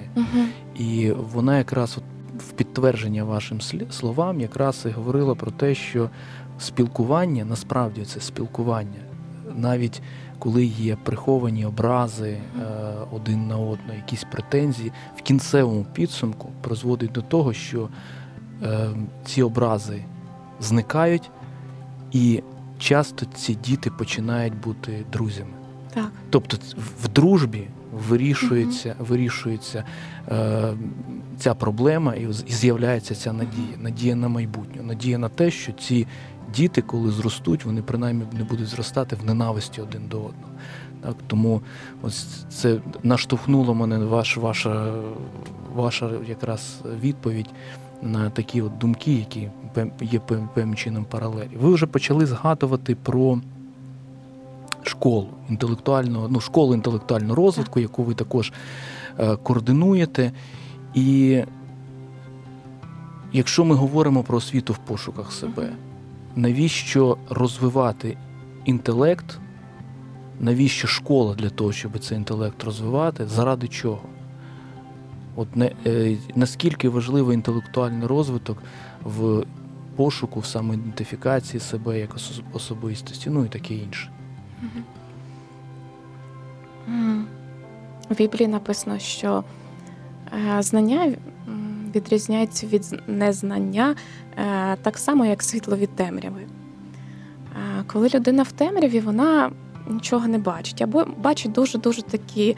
І 0.80 1.12
вона 1.12 1.58
якраз 1.58 1.98
от 1.98 2.04
в 2.42 2.52
підтвердження 2.52 3.24
вашим 3.24 3.60
словам 3.92 4.42
якраз 4.42 4.86
і 4.86 4.90
говорила 4.90 5.36
про 5.36 5.52
те, 5.52 5.76
що 5.76 6.10
спілкування 6.60 7.46
насправді 7.46 8.06
це 8.06 8.22
спілкування. 8.22 9.00
Навіть 9.56 10.02
коли 10.40 10.66
є 10.66 10.98
приховані 11.04 11.66
образи 11.66 12.30
е, 12.30 12.40
один 13.12 13.48
на 13.48 13.58
одного, 13.58 13.94
якісь 13.96 14.24
претензії, 14.32 14.92
в 15.18 15.22
кінцевому 15.22 15.86
підсумку 15.94 16.52
призводить 16.62 17.12
до 17.12 17.22
того, 17.22 17.54
що 17.54 17.90
е, 18.64 18.90
ці 19.26 19.42
образи 19.42 20.04
зникають, 20.60 21.30
і 22.12 22.44
часто 22.80 23.26
ці 23.26 23.56
діти 23.56 23.92
починають 23.92 24.62
бути 24.62 25.06
друзями. 25.12 25.54
Так. 25.94 26.12
Тобто 26.30 26.58
в 27.04 27.08
дружбі 27.08 27.68
вирішується, 28.10 28.96
вирішується 29.00 29.84
е, 30.28 30.74
ця 31.38 31.54
проблема 31.54 32.16
і 32.16 32.28
з'являється 32.32 33.16
ця 33.16 33.34
надія. 33.34 33.78
Надія 33.78 34.16
на 34.16 34.28
майбутнє, 34.28 34.84
надія 34.84 35.18
на 35.18 35.30
те, 35.30 35.52
що 35.52 35.72
ці 35.72 36.08
діти, 36.54 36.82
коли 36.82 37.12
зростуть, 37.12 37.66
вони 37.66 37.82
принаймні 37.82 38.24
не 38.38 38.44
будуть 38.44 38.68
зростати 38.68 39.16
в 39.16 39.26
ненависті 39.26 39.82
один 39.82 40.08
до 40.08 40.18
одного. 40.18 40.52
Так, 41.02 41.16
тому 41.28 41.62
ось 42.02 42.26
це 42.50 42.80
наштовхнуло 43.04 43.74
мене 43.74 43.98
ваш, 43.98 44.38
ваша, 44.38 44.94
ваша 45.76 46.12
якраз 46.28 46.82
відповідь 47.02 47.50
на 48.02 48.30
такі 48.30 48.62
от 48.62 48.78
думки, 48.78 49.14
які 49.14 49.40
є 50.02 50.20
пев- 50.20 50.48
певним 50.54 50.76
чином 50.76 51.06
паралелі. 51.06 51.58
Ви 51.62 51.74
вже 51.74 51.86
почали 51.86 52.26
згадувати 52.26 52.96
про 52.96 53.40
школу 54.84 55.28
інтелектуального, 55.50 56.28
ну, 56.28 56.40
школу 56.40 56.74
інтелектуального 56.74 57.36
розвитку, 57.36 57.80
яку 57.80 58.04
ви 58.04 58.14
також 58.14 58.54
е, 59.20 59.36
координуєте. 59.36 60.32
І 60.94 61.42
якщо 63.34 63.66
ми 63.66 63.76
говоримо 63.76 64.24
про 64.24 64.38
освіту 64.38 64.74
в 64.74 64.78
пошуках 64.78 65.32
себе, 65.32 65.70
навіщо 66.36 67.18
розвивати 67.30 68.18
інтелект? 68.66 69.40
Навіщо 70.40 70.88
школа 70.88 71.36
для 71.36 71.50
того, 71.50 71.72
щоб 71.72 72.00
цей 72.00 72.18
інтелект 72.18 72.64
розвивати? 72.64 73.28
Заради 73.28 73.68
чого? 73.68 74.02
От 75.36 75.56
не, 75.56 75.72
е, 75.86 76.18
наскільки 76.36 76.90
важливий 76.90 77.36
інтелектуальний 77.36 78.08
розвиток 78.08 78.64
в 79.04 79.44
пошуку, 79.96 80.40
в 80.40 80.46
самоідентифікації 80.46 81.60
себе 81.60 82.00
як 82.00 82.16
особистості, 82.54 83.30
ну 83.30 83.46
і 83.46 83.48
таке 83.48 83.74
інше. 83.76 84.10
У 88.10 88.14
Біблії 88.14 88.48
написано, 88.48 89.00
що 89.00 89.44
е, 90.58 90.62
знання 90.62 91.04
м, 91.06 91.92
відрізняються 91.96 92.68
від 92.68 93.02
незнання 93.08 93.96
так 94.82 94.98
само, 94.98 95.26
як 95.26 95.44
світло 95.44 95.78
від 95.78 95.96
темряви. 95.96 96.42
Е, 96.42 97.84
Коли 97.88 98.10
людина 98.14 98.44
в 98.44 98.52
темряві, 98.52 99.00
вона 99.00 99.52
нічого 99.90 100.28
не 100.28 100.38
бачить, 100.38 100.82
або 100.82 101.06
бачить 101.18 101.52
дуже-дуже 101.52 102.02
такі, 102.02 102.58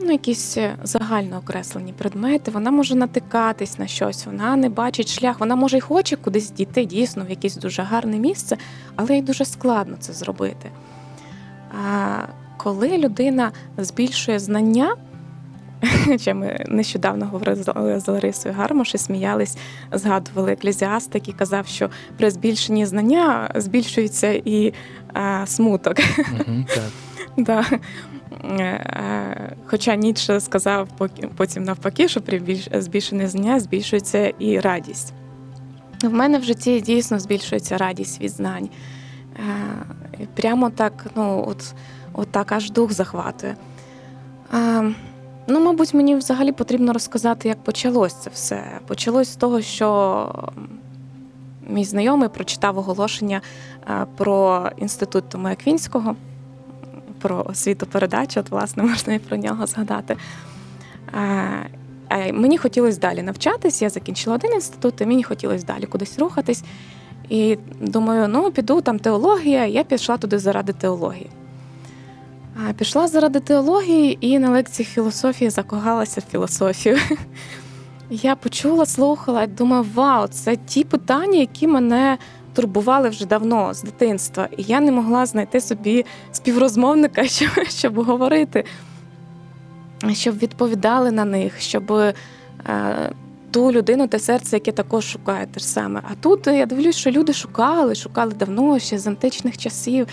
ну, 0.00 0.12
якісь 0.12 0.56
е, 0.56 0.76
загально 0.82 1.38
окреслені 1.38 1.92
предмети, 1.92 2.50
вона 2.50 2.70
може 2.70 2.94
натикатись 2.94 3.78
на 3.78 3.86
щось, 3.86 4.26
вона 4.26 4.56
не 4.56 4.68
бачить 4.68 5.08
шлях, 5.08 5.40
вона 5.40 5.56
може 5.56 5.76
й 5.76 5.80
хоче 5.80 6.16
кудись 6.16 6.50
дійти, 6.50 6.84
дійсно, 6.84 7.24
в 7.24 7.30
якесь 7.30 7.56
дуже 7.56 7.82
гарне 7.82 8.18
місце, 8.18 8.56
але 8.96 9.14
їй 9.14 9.22
дуже 9.22 9.44
складно 9.44 9.96
це 10.00 10.12
зробити. 10.12 10.70
Коли 12.56 12.98
людина 12.98 13.52
збільшує 13.76 14.38
знання, 14.38 14.94
ще 16.16 16.34
ми 16.34 16.64
нещодавно 16.68 17.26
говорили 17.26 17.62
з- 17.62 18.08
Ларисою 18.08 18.54
Гармош 18.54 18.94
і 18.94 18.98
сміялись, 18.98 19.56
згадували 19.92 20.52
еклезіаста, 20.52 21.10
який 21.18 21.34
казав, 21.34 21.66
що 21.66 21.90
при 22.16 22.30
збільшенні 22.30 22.86
знання 22.86 23.50
збільшується 23.54 24.32
і 24.44 24.72
а, 25.12 25.46
смуток. 25.46 25.96
Угу, 26.18 26.64
так. 26.74 26.90
Да. 27.36 27.64
Е, 28.44 28.62
е, 28.64 29.52
Хоча 29.66 29.94
Ніцше 29.94 30.40
сказав 30.40 30.88
потім 31.36 31.62
навпаки, 31.62 32.08
що 32.08 32.20
при 32.20 32.42
збільшенні 32.72 33.26
знання 33.26 33.60
збільшується 33.60 34.32
і 34.38 34.60
радість. 34.60 35.12
В 36.02 36.12
мене 36.12 36.38
в 36.38 36.44
житті 36.44 36.80
дійсно 36.80 37.18
збільшується 37.18 37.78
радість 37.78 38.20
від 38.20 38.30
знань. 38.30 38.68
Е, 39.36 40.26
прямо 40.34 40.70
так, 40.70 41.06
ну, 41.16 41.44
от, 41.48 41.74
от 42.12 42.28
так 42.28 42.52
аж 42.52 42.70
дух 42.70 42.92
захватує. 42.92 43.56
Ну, 45.50 45.60
мабуть, 45.60 45.94
мені 45.94 46.16
взагалі 46.16 46.52
потрібно 46.52 46.92
розказати, 46.92 47.48
як 47.48 47.64
почалось 47.64 48.14
це 48.14 48.30
все. 48.30 48.62
Почалось 48.86 49.32
з 49.32 49.36
того, 49.36 49.60
що 49.62 50.50
мій 51.68 51.84
знайомий 51.84 52.28
прочитав 52.28 52.78
оголошення 52.78 53.40
про 54.16 54.68
інститут 54.76 55.28
Томея 55.28 55.56
Квінського, 55.56 56.16
про 57.20 57.46
освіту 57.48 57.86
передачу, 57.86 58.40
от, 58.40 58.50
власне, 58.50 58.82
можна 58.90 59.14
і 59.14 59.18
про 59.18 59.36
нього 59.36 59.66
згадати. 59.66 60.16
Мені 62.32 62.58
хотілося 62.58 62.98
далі 62.98 63.22
навчатись, 63.22 63.82
я 63.82 63.90
закінчила 63.90 64.36
один 64.36 64.52
інститут, 64.52 65.00
і 65.00 65.06
мені 65.06 65.22
хотілося 65.22 65.66
далі 65.66 65.86
кудись 65.86 66.18
рухатись. 66.18 66.64
І 67.28 67.58
думаю, 67.80 68.28
ну 68.28 68.50
піду 68.50 68.80
там 68.80 68.98
теологія, 68.98 69.66
я 69.66 69.84
пішла 69.84 70.16
туди 70.16 70.38
заради 70.38 70.72
теології. 70.72 71.30
А 72.66 72.72
Пішла 72.72 73.08
заради 73.08 73.40
теології 73.40 74.18
і 74.20 74.38
на 74.38 74.50
лекції 74.50 74.86
філософії 74.86 75.50
закохалася 75.50 76.20
в 76.20 76.30
філософію. 76.30 76.98
Я 78.10 78.36
почула, 78.36 78.86
слухала 78.86 79.42
і 79.42 79.46
думаю, 79.46 79.86
вау, 79.94 80.26
це 80.28 80.56
ті 80.56 80.84
питання, 80.84 81.38
які 81.38 81.66
мене 81.66 82.18
турбували 82.54 83.08
вже 83.08 83.26
давно 83.26 83.74
з 83.74 83.82
дитинства. 83.82 84.48
І 84.56 84.62
я 84.62 84.80
не 84.80 84.92
могла 84.92 85.26
знайти 85.26 85.60
собі 85.60 86.04
співрозмовника, 86.32 87.24
щоб, 87.28 87.50
щоб 87.68 88.04
говорити, 88.04 88.64
щоб 90.12 90.38
відповідали 90.38 91.12
на 91.12 91.24
них, 91.24 91.60
щоб 91.60 91.92
е, 91.92 92.14
ту 93.50 93.72
людину, 93.72 94.08
те 94.08 94.18
серце, 94.18 94.56
яке 94.56 94.72
також 94.72 95.04
шукає 95.04 95.46
те 95.46 95.60
ж 95.60 95.66
саме. 95.66 96.02
А 96.10 96.14
тут 96.20 96.46
я 96.46 96.66
дивлюсь, 96.66 96.96
що 96.96 97.10
люди 97.10 97.32
шукали, 97.32 97.94
шукали 97.94 98.32
давно, 98.32 98.78
ще 98.78 98.98
з 98.98 99.06
античних 99.06 99.58
часів. 99.58 100.06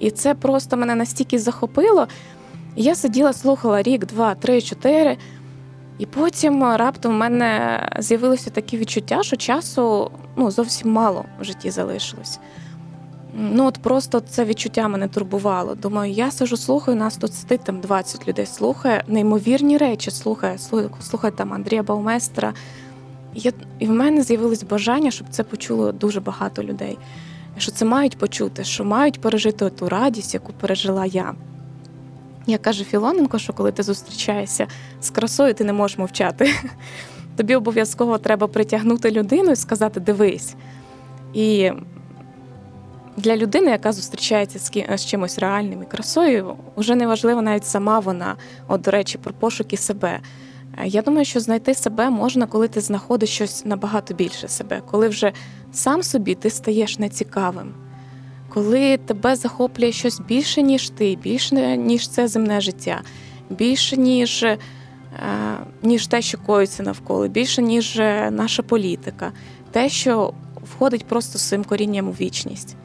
І 0.00 0.10
це 0.10 0.34
просто 0.34 0.76
мене 0.76 0.94
настільки 0.94 1.38
захопило. 1.38 2.06
Я 2.76 2.94
сиділа, 2.94 3.32
слухала 3.32 3.82
рік, 3.82 4.06
два, 4.06 4.34
три, 4.34 4.62
чотири. 4.62 5.16
І 5.98 6.06
потім 6.06 6.64
раптом 6.64 7.12
в 7.12 7.16
мене 7.16 7.80
з'явилося 7.98 8.50
таке 8.50 8.76
відчуття, 8.76 9.22
що 9.22 9.36
часу 9.36 10.10
ну, 10.36 10.50
зовсім 10.50 10.92
мало 10.92 11.24
в 11.40 11.44
житті 11.44 11.70
залишилось. 11.70 12.38
Ну 13.34 13.66
от 13.66 13.78
просто 13.78 14.20
це 14.20 14.44
відчуття 14.44 14.88
мене 14.88 15.08
турбувало. 15.08 15.74
Думаю, 15.74 16.12
я 16.12 16.30
сижу, 16.30 16.56
слухаю, 16.56 16.96
нас 16.96 17.16
тут 17.16 17.34
сидить 17.34 17.64
там 17.64 17.80
20 17.80 18.28
людей 18.28 18.46
слухає, 18.46 19.04
неймовірні 19.06 19.78
речі 19.78 20.10
слухає, 20.10 20.58
слухає, 20.58 20.90
слухає 21.02 21.32
там 21.32 21.52
Андрія 21.52 21.82
Бауместера. 21.82 22.54
І 23.78 23.86
в 23.86 23.90
мене 23.90 24.22
з'явилось 24.22 24.62
бажання, 24.62 25.10
щоб 25.10 25.26
це 25.30 25.42
почуло 25.42 25.92
дуже 25.92 26.20
багато 26.20 26.62
людей. 26.62 26.98
Що 27.60 27.72
це 27.72 27.84
мають 27.84 28.18
почути, 28.18 28.64
що 28.64 28.84
мають 28.84 29.20
пережити 29.20 29.70
ту 29.70 29.88
радість, 29.88 30.34
яку 30.34 30.52
пережила 30.52 31.06
я. 31.06 31.34
Я 32.46 32.58
каже 32.58 32.84
Філоненко, 32.84 33.38
що 33.38 33.52
коли 33.52 33.72
ти 33.72 33.82
зустрічаєшся 33.82 34.66
з 35.00 35.10
красою, 35.10 35.54
ти 35.54 35.64
не 35.64 35.72
можеш 35.72 35.98
мовчати. 35.98 36.54
Тобі 37.36 37.54
обов'язково 37.54 38.18
треба 38.18 38.46
притягнути 38.46 39.10
людину 39.10 39.50
і 39.50 39.56
сказати 39.56 40.00
Дивись. 40.00 40.54
І 41.34 41.70
для 43.16 43.36
людини, 43.36 43.70
яка 43.70 43.92
зустрічається 43.92 44.58
з 44.96 45.06
чимось 45.06 45.38
реальним 45.38 45.82
і 45.82 45.86
красою, 45.86 46.56
вже 46.76 46.94
не 46.94 47.06
важливо 47.06 47.42
навіть 47.42 47.66
сама 47.66 47.98
вона, 47.98 48.36
от, 48.68 48.80
до 48.80 48.90
речі, 48.90 49.18
про 49.18 49.34
пошуки 49.34 49.76
себе. 49.76 50.20
Я 50.84 51.02
думаю, 51.02 51.24
що 51.24 51.40
знайти 51.40 51.74
себе 51.74 52.10
можна, 52.10 52.46
коли 52.46 52.68
ти 52.68 52.80
знаходиш 52.80 53.30
щось 53.30 53.64
набагато 53.64 54.14
більше 54.14 54.48
себе, 54.48 54.82
коли 54.90 55.08
вже 55.08 55.32
сам 55.72 56.02
собі 56.02 56.34
ти 56.34 56.50
стаєш 56.50 56.98
нецікавим 56.98 57.74
коли 58.54 58.96
тебе 58.96 59.36
захоплює 59.36 59.92
щось 59.92 60.20
більше, 60.20 60.62
ніж 60.62 60.90
ти, 60.90 61.18
більше, 61.22 61.76
ніж 61.76 62.08
це 62.08 62.28
земне 62.28 62.60
життя, 62.60 63.00
більше, 63.50 63.96
ніж 63.96 64.42
е, 64.42 64.58
ніж 65.82 66.06
те, 66.06 66.22
що 66.22 66.38
коїться 66.38 66.82
навколо, 66.82 67.28
більше, 67.28 67.62
ніж 67.62 67.98
е, 67.98 68.30
наша 68.30 68.62
політика, 68.62 69.32
те, 69.70 69.88
що 69.88 70.34
входить 70.74 71.06
просто 71.06 71.38
цим 71.38 71.64
корінням 71.64 72.08
у 72.08 72.12
вічність. 72.12 72.76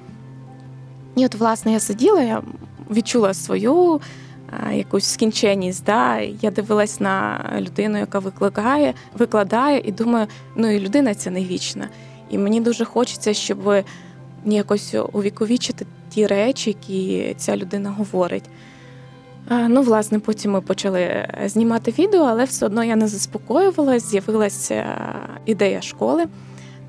І 1.15 1.25
от, 1.25 1.35
власне, 1.35 1.73
я 1.73 1.79
сиділа, 1.79 2.21
я 2.21 2.41
відчула 2.91 3.33
свою 3.33 3.95
е, 3.95 3.99
якусь 4.73 5.05
скінченість. 5.05 5.83
Да? 5.85 6.19
Я 6.19 6.51
дивилась 6.51 6.99
на 6.99 7.45
людину, 7.59 7.97
яка 7.97 8.19
викликає, 8.19 8.93
викладає, 9.17 9.81
і 9.85 9.91
думаю, 9.91 10.27
ну 10.55 10.71
і 10.71 10.79
людина 10.79 11.15
ця 11.15 11.31
не 11.31 11.43
вічна. 11.43 11.89
І 12.29 12.37
мені 12.37 12.61
дуже 12.61 12.85
хочеться, 12.85 13.33
щоб 13.33 13.83
якось 14.45 14.95
увіковічити 15.13 15.85
ті 16.09 16.27
речі, 16.27 16.69
які 16.69 17.33
ця 17.37 17.57
людина 17.57 17.95
говорить. 17.97 18.43
Ну, 19.49 19.81
власне, 19.81 20.19
потім 20.19 20.51
ми 20.51 20.61
почали 20.61 21.01
е, 21.01 21.41
знімати 21.45 21.93
відео, 21.99 22.21
але 22.21 22.43
все 22.43 22.65
одно 22.65 22.83
я 22.83 22.95
не 22.95 23.07
заспокоювалася, 23.07 24.07
з'явилася 24.07 24.85
ідея 25.45 25.81
школи, 25.81 26.25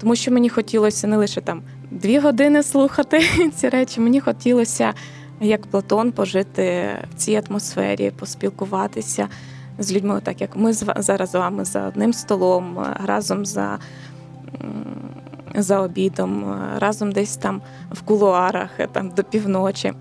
тому 0.01 0.17
що 0.17 0.31
мені 0.31 0.49
хотілося 0.49 1.07
не 1.07 1.17
лише 1.17 1.41
там 1.41 1.63
дві 1.91 2.19
години 2.19 2.63
слухати 2.63 3.23
ці 3.57 3.69
речі, 3.69 4.01
мені 4.01 4.21
хотілося, 4.21 4.95
як 5.40 5.66
Платон, 5.66 6.12
пожити 6.12 6.88
в 7.11 7.14
цій 7.14 7.42
атмосфері, 7.49 8.11
поспілкуватися 8.11 9.29
з 9.79 9.92
людьми, 9.92 10.20
так 10.25 10.40
як 10.40 10.57
ми 10.57 10.72
зараз 10.72 11.31
з 11.31 11.35
вами 11.35 11.64
за 11.64 11.87
одним 11.87 12.12
столом, 12.12 12.87
разом 13.05 13.46
за 13.46 13.79
за 15.57 15.81
обідом, 15.81 16.44
е, 16.44 16.79
разом 16.79 17.12
десь 17.12 17.37
там 17.37 17.62
в 17.90 18.03
кулуарах 18.03 18.70
е, 18.79 18.88
там 18.92 19.11
до 19.11 19.25
півночі. 19.25 19.92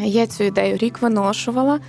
Я 0.00 0.26
цю 0.26 0.44
ідею 0.44 0.76
рік 0.76 1.02
виношувала. 1.02 1.80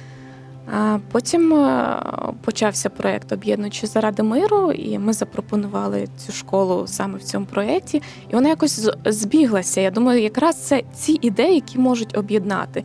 Потім 1.12 1.54
е, 1.54 1.99
почався 2.41 2.89
проєкт 2.89 3.32
Об'єднуючи 3.32 3.88
заради 3.88 4.23
миру, 4.23 4.71
і 4.71 4.99
ми 4.99 5.13
запропонували 5.13 6.08
цю 6.17 6.32
школу 6.32 6.88
саме 6.88 7.17
в 7.17 7.23
цьому 7.23 7.45
проєкті. 7.45 8.02
І 8.30 8.36
вона 8.36 8.49
якось 8.49 8.89
збіглася. 9.06 9.82
Я 9.82 9.91
думаю, 9.91 10.21
якраз 10.21 10.56
це 10.56 10.84
ці 10.95 11.19
ідеї, 11.21 11.56
які 11.56 11.80
можуть 11.80 12.17
об'єднати 12.17 12.84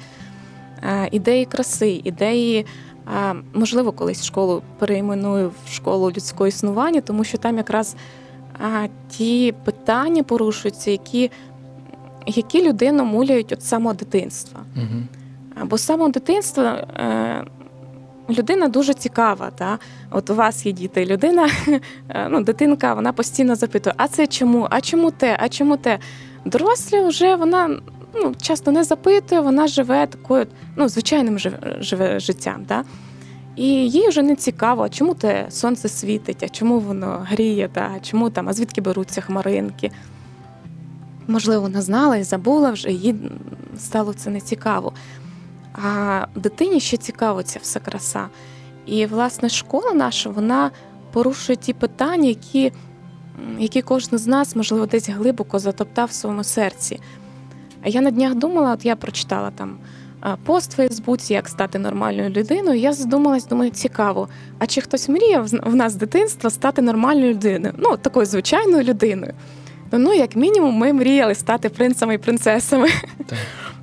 ідеї 1.11 1.45
краси, 1.45 2.01
ідеї. 2.05 2.67
Можливо, 3.55 3.93
колись 3.93 4.25
школу 4.25 4.63
перейменую 4.79 5.53
в 5.67 5.73
школу 5.73 6.11
людського 6.11 6.47
існування, 6.47 7.01
тому 7.01 7.25
що 7.25 7.39
там 7.39 7.57
якраз 7.57 7.97
ті 9.09 9.55
питання 9.65 10.23
порушуються, 10.23 10.91
які 10.91 11.31
які 12.27 12.69
людину 12.69 13.05
муляють 13.05 13.53
від 13.53 13.63
самого 13.63 13.95
дитинства. 13.95 14.61
Угу. 14.77 15.67
Бо 15.67 15.79
з 15.79 15.83
самого 15.83 16.11
дитинства 16.11 16.73
е, 16.73 17.45
людина 18.31 18.69
дуже 18.69 18.95
цікава. 18.95 19.51
Та? 19.51 19.79
От 20.11 20.31
у 20.31 20.35
вас 20.35 20.67
є 20.67 20.73
діти, 20.73 21.07
людина, 21.07 21.51
е, 22.09 22.29
ну, 22.31 22.43
дитинка, 22.43 22.95
вона 22.95 23.13
постійно 23.13 23.57
запитує, 23.57 23.95
а 23.97 24.09
це 24.09 24.27
чому? 24.27 24.67
А 24.71 24.81
чому 24.81 25.11
те? 25.11 25.37
А 25.41 25.49
чому 25.49 25.77
те? 25.77 25.99
Дорослі 26.45 27.01
вже 27.01 27.37
вона 27.37 27.81
ну, 28.15 28.35
часто 28.43 28.71
не 28.71 28.85
запитує, 28.85 29.41
вона 29.41 29.69
живе 29.69 30.07
такою 30.07 30.47
ну, 30.77 30.89
звичайним 30.89 31.39
живе 31.81 32.21
життям. 32.21 32.65
Та? 32.67 32.85
І 33.57 33.67
їй 33.67 34.09
вже 34.09 34.23
не 34.23 34.37
цікаво, 34.37 34.89
чому 34.89 35.15
те 35.15 35.47
сонце 35.51 35.89
світить, 35.89 36.43
а 36.43 36.49
чому 36.49 36.79
воно 36.81 37.27
гріє, 37.31 37.69
та, 37.73 37.91
чому 38.03 38.31
там, 38.31 38.49
а 38.49 38.53
звідки 38.53 38.81
беруться 38.81 39.21
хмаринки. 39.21 39.91
Можливо, 41.27 41.63
вона 41.63 41.83
знала 41.83 42.17
і 42.17 42.23
забула 42.23 42.71
вже, 42.71 42.93
їй 42.93 43.15
стало 43.79 44.13
це 44.13 44.31
не 44.31 44.41
цікаво. 44.41 44.93
А 45.73 46.27
дитині 46.35 46.81
ще 46.81 46.97
цікаво 46.97 47.43
ця 47.43 47.59
вся 47.63 47.81
краса. 47.81 48.29
І, 48.87 49.07
власне, 49.07 49.49
школа 49.49 49.93
наша 49.93 50.31
вона 50.31 50.71
порушує 51.13 51.57
ті 51.57 51.73
питання, 51.73 52.29
які 52.29 52.73
які 53.59 53.83
кожен 53.83 54.19
з 54.19 54.27
нас, 54.27 54.57
можливо, 54.57 54.87
десь 54.87 55.09
глибоко 55.09 55.59
затоптав 55.59 56.09
в 56.09 56.13
своєму 56.13 56.45
серці. 56.45 57.01
А 57.83 57.89
я 57.89 58.01
на 58.01 58.11
днях 58.11 58.35
думала, 58.35 58.73
от 58.73 58.85
я 58.85 58.97
прочитала 58.97 59.51
там 59.51 59.79
пост 60.45 60.73
в 60.73 60.77
Фейсбуці, 60.77 61.33
як 61.35 61.49
стати 61.49 61.79
нормальною 61.79 62.31
людиною. 62.31 62.81
Я 62.81 62.93
задумалась, 62.93 63.47
думаю, 63.47 63.71
цікаво. 63.71 64.29
А 64.59 64.67
чи 64.67 64.81
хтось 64.81 65.09
мріяв 65.09 65.47
в 65.47 65.75
нас 65.75 65.93
з 65.93 65.97
дитинства 65.97 66.51
стати 66.51 66.83
нормальною 66.83 67.31
людиною? 67.31 67.75
Ну, 67.79 67.97
такою 67.97 68.27
звичайною 68.27 68.85
людиною. 68.85 69.35
Ну, 69.93 70.15
як 70.15 70.37
мінімум, 70.37 70.75
ми 70.75 70.93
мріяли 70.93 71.35
стати 71.35 71.69
принцами 71.69 72.15
і 72.15 72.19
принцесами. 72.19 72.89
Так. 73.27 73.39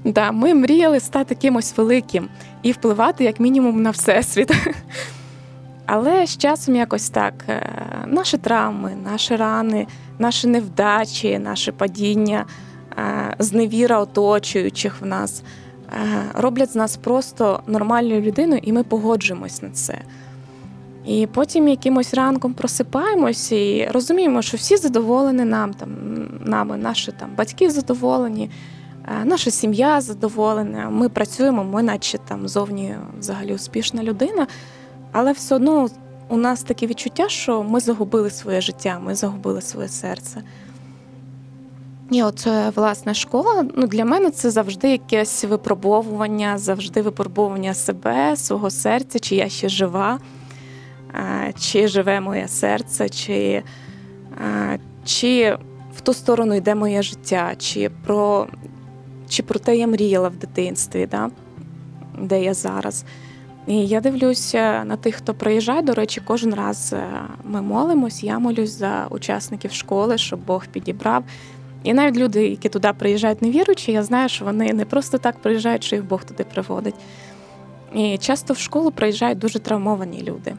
Да, 0.05 0.31
Ми 0.31 0.53
мріяли 0.53 0.99
стати 0.99 1.35
кимось 1.35 1.77
великим 1.77 2.29
і 2.63 2.71
впливати, 2.71 3.23
як 3.23 3.39
мінімум, 3.39 3.81
на 3.81 3.89
всесвіт. 3.89 4.51
Але 5.85 6.25
з 6.25 6.37
часом 6.37 6.75
якось 6.75 7.09
так 7.09 7.33
е, 7.49 7.69
наші 8.05 8.37
травми, 8.37 8.91
наші 9.03 9.35
рани, 9.35 9.87
наші 10.19 10.47
невдачі, 10.47 11.39
наше 11.39 11.71
падіння, 11.71 12.45
е, 12.97 13.35
зневіра 13.39 13.99
оточуючих 13.99 15.01
в 15.01 15.05
нас. 15.05 15.43
Е, 15.93 15.97
роблять 16.33 16.71
з 16.71 16.75
нас 16.75 16.97
просто 16.97 17.63
нормальною 17.67 18.21
людиною, 18.21 18.61
і 18.63 18.73
ми 18.73 18.83
погоджуємось 18.83 19.61
на 19.61 19.69
це. 19.69 19.97
І 21.05 21.27
потім 21.27 21.67
якимось 21.67 22.13
ранком 22.13 22.53
просипаємося 22.53 23.55
і 23.55 23.87
розуміємо, 23.91 24.41
що 24.41 24.57
всі 24.57 24.77
задоволені 24.77 25.43
нам, 25.43 25.73
там, 25.73 25.89
нами, 26.45 26.77
наші 26.77 27.11
там, 27.11 27.29
батьки 27.37 27.69
задоволені, 27.69 28.49
наша 29.23 29.51
сім'я 29.51 30.01
задоволена, 30.01 30.89
ми 30.89 31.09
працюємо, 31.09 31.63
ми 31.63 31.83
наче 31.83 32.17
там 32.17 32.47
зовні 32.47 32.95
взагалі 33.19 33.53
успішна 33.53 34.03
людина, 34.03 34.47
але 35.11 35.31
все 35.31 35.55
одно 35.55 35.89
у 36.29 36.37
нас 36.37 36.63
таке 36.63 36.87
відчуття, 36.87 37.29
що 37.29 37.63
ми 37.63 37.79
загубили 37.79 38.29
своє 38.29 38.61
життя, 38.61 38.99
ми 39.03 39.15
загубили 39.15 39.61
своє 39.61 39.87
серце. 39.87 40.43
І 42.11 42.23
от 42.23 42.47
е, 42.47 42.71
власне 42.75 43.13
школа 43.13 43.65
ну 43.75 43.87
для 43.87 44.05
мене 44.05 44.31
це 44.31 44.49
завжди 44.49 44.91
якесь 44.91 45.43
випробовування, 45.43 46.57
завжди 46.57 47.01
випробовування 47.01 47.73
себе, 47.73 48.35
свого 48.35 48.69
серця, 48.69 49.19
чи 49.19 49.35
я 49.35 49.49
ще 49.49 49.69
жива, 49.69 50.19
чи 51.59 51.87
живе 51.87 52.21
моє 52.21 52.47
серце, 52.47 53.09
чи 53.09 53.63
чи 55.05 55.57
в 55.95 56.01
ту 56.01 56.13
сторону 56.13 56.55
йде 56.55 56.75
моє 56.75 57.01
життя, 57.01 57.53
чи 57.57 57.91
про 58.05 58.47
чи 59.29 59.43
про 59.43 59.59
те 59.59 59.77
я 59.77 59.87
мріяла 59.87 60.29
в 60.29 60.35
дитинстві, 60.35 61.07
да? 61.11 61.29
де 62.19 62.43
я 62.43 62.53
зараз. 62.53 63.05
І 63.67 63.87
я 63.87 64.01
дивлюся 64.01 64.83
на 64.83 64.95
тих, 64.97 65.15
хто 65.15 65.33
приїжджає. 65.33 65.81
До 65.81 65.93
речі, 65.93 66.21
кожен 66.25 66.53
раз 66.53 66.93
е, 66.93 67.07
ми 67.43 67.61
молимось. 67.61 68.23
Я 68.23 68.39
молюсь 68.39 68.77
за 68.77 69.07
учасників 69.09 69.71
школи, 69.71 70.17
щоб 70.17 70.45
Бог 70.45 70.67
підібрав. 70.67 71.23
І 71.83 71.93
навіть 71.93 72.17
люди, 72.17 72.47
які 72.47 72.69
туди 72.69 72.93
приїжджають 72.97 73.41
невіруючі, 73.41 73.91
я 73.91 74.03
знаю, 74.03 74.29
що 74.29 74.45
вони 74.45 74.73
не 74.73 74.85
просто 74.85 75.17
так 75.17 75.39
приїжджають, 75.39 75.83
що 75.83 75.95
їх 75.95 76.05
Бог 76.05 76.23
туди 76.23 76.43
приводить. 76.43 76.95
І 77.93 78.17
часто 78.17 78.53
в 78.53 78.57
школу 78.57 78.91
приїжджають 78.91 79.37
дуже 79.37 79.59
травмовані 79.59 80.23
люди. 80.23 80.55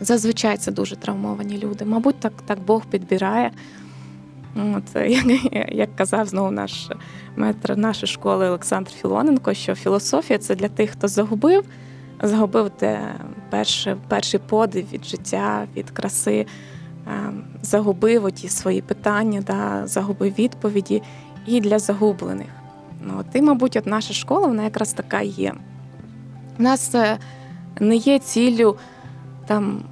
Зазвичай 0.00 0.56
це 0.56 0.72
дуже 0.72 0.96
травмовані 0.96 1.58
люди. 1.58 1.84
Мабуть, 1.84 2.20
так 2.20 2.32
так 2.46 2.58
Бог 2.60 2.86
підбирає. 2.86 3.50
От, 4.56 4.82
Як 5.08 5.26
як 5.72 5.96
казав 5.96 6.26
знову 6.26 6.50
наш 6.50 6.88
метр 7.36 7.76
нашої 7.76 8.12
школи 8.12 8.48
Олександр 8.48 8.90
Філоненко, 8.90 9.54
що 9.54 9.74
філософія 9.74 10.38
це 10.38 10.54
для 10.54 10.68
тих, 10.68 10.90
хто 10.90 11.08
загубив, 11.08 11.64
загубив 12.22 12.70
те 12.70 13.14
перший, 13.50 13.94
перший 14.08 14.40
подив 14.40 14.86
від 14.92 15.04
життя, 15.04 15.66
від 15.76 15.90
краси. 15.90 16.46
Ем, 17.06 17.44
загубив 17.62 18.24
оті 18.24 18.48
свої 18.48 18.82
питання, 18.82 19.42
да, 19.46 19.86
загубив 19.86 20.34
відповіді 20.38 21.02
і 21.46 21.60
для 21.60 21.78
загублених. 21.78 22.48
Ну, 23.06 23.14
от, 23.20 23.26
І, 23.34 23.42
мабуть, 23.42 23.76
от 23.76 23.86
наша 23.86 24.14
школа 24.14 24.46
вона 24.46 24.64
якраз 24.64 24.92
така 24.92 25.20
є. 25.20 25.54
У 26.58 26.62
нас 26.62 26.94
е, 26.94 27.18
не 27.80 27.96
є 27.96 28.18
ціллю 28.18 28.76
там 29.46 29.82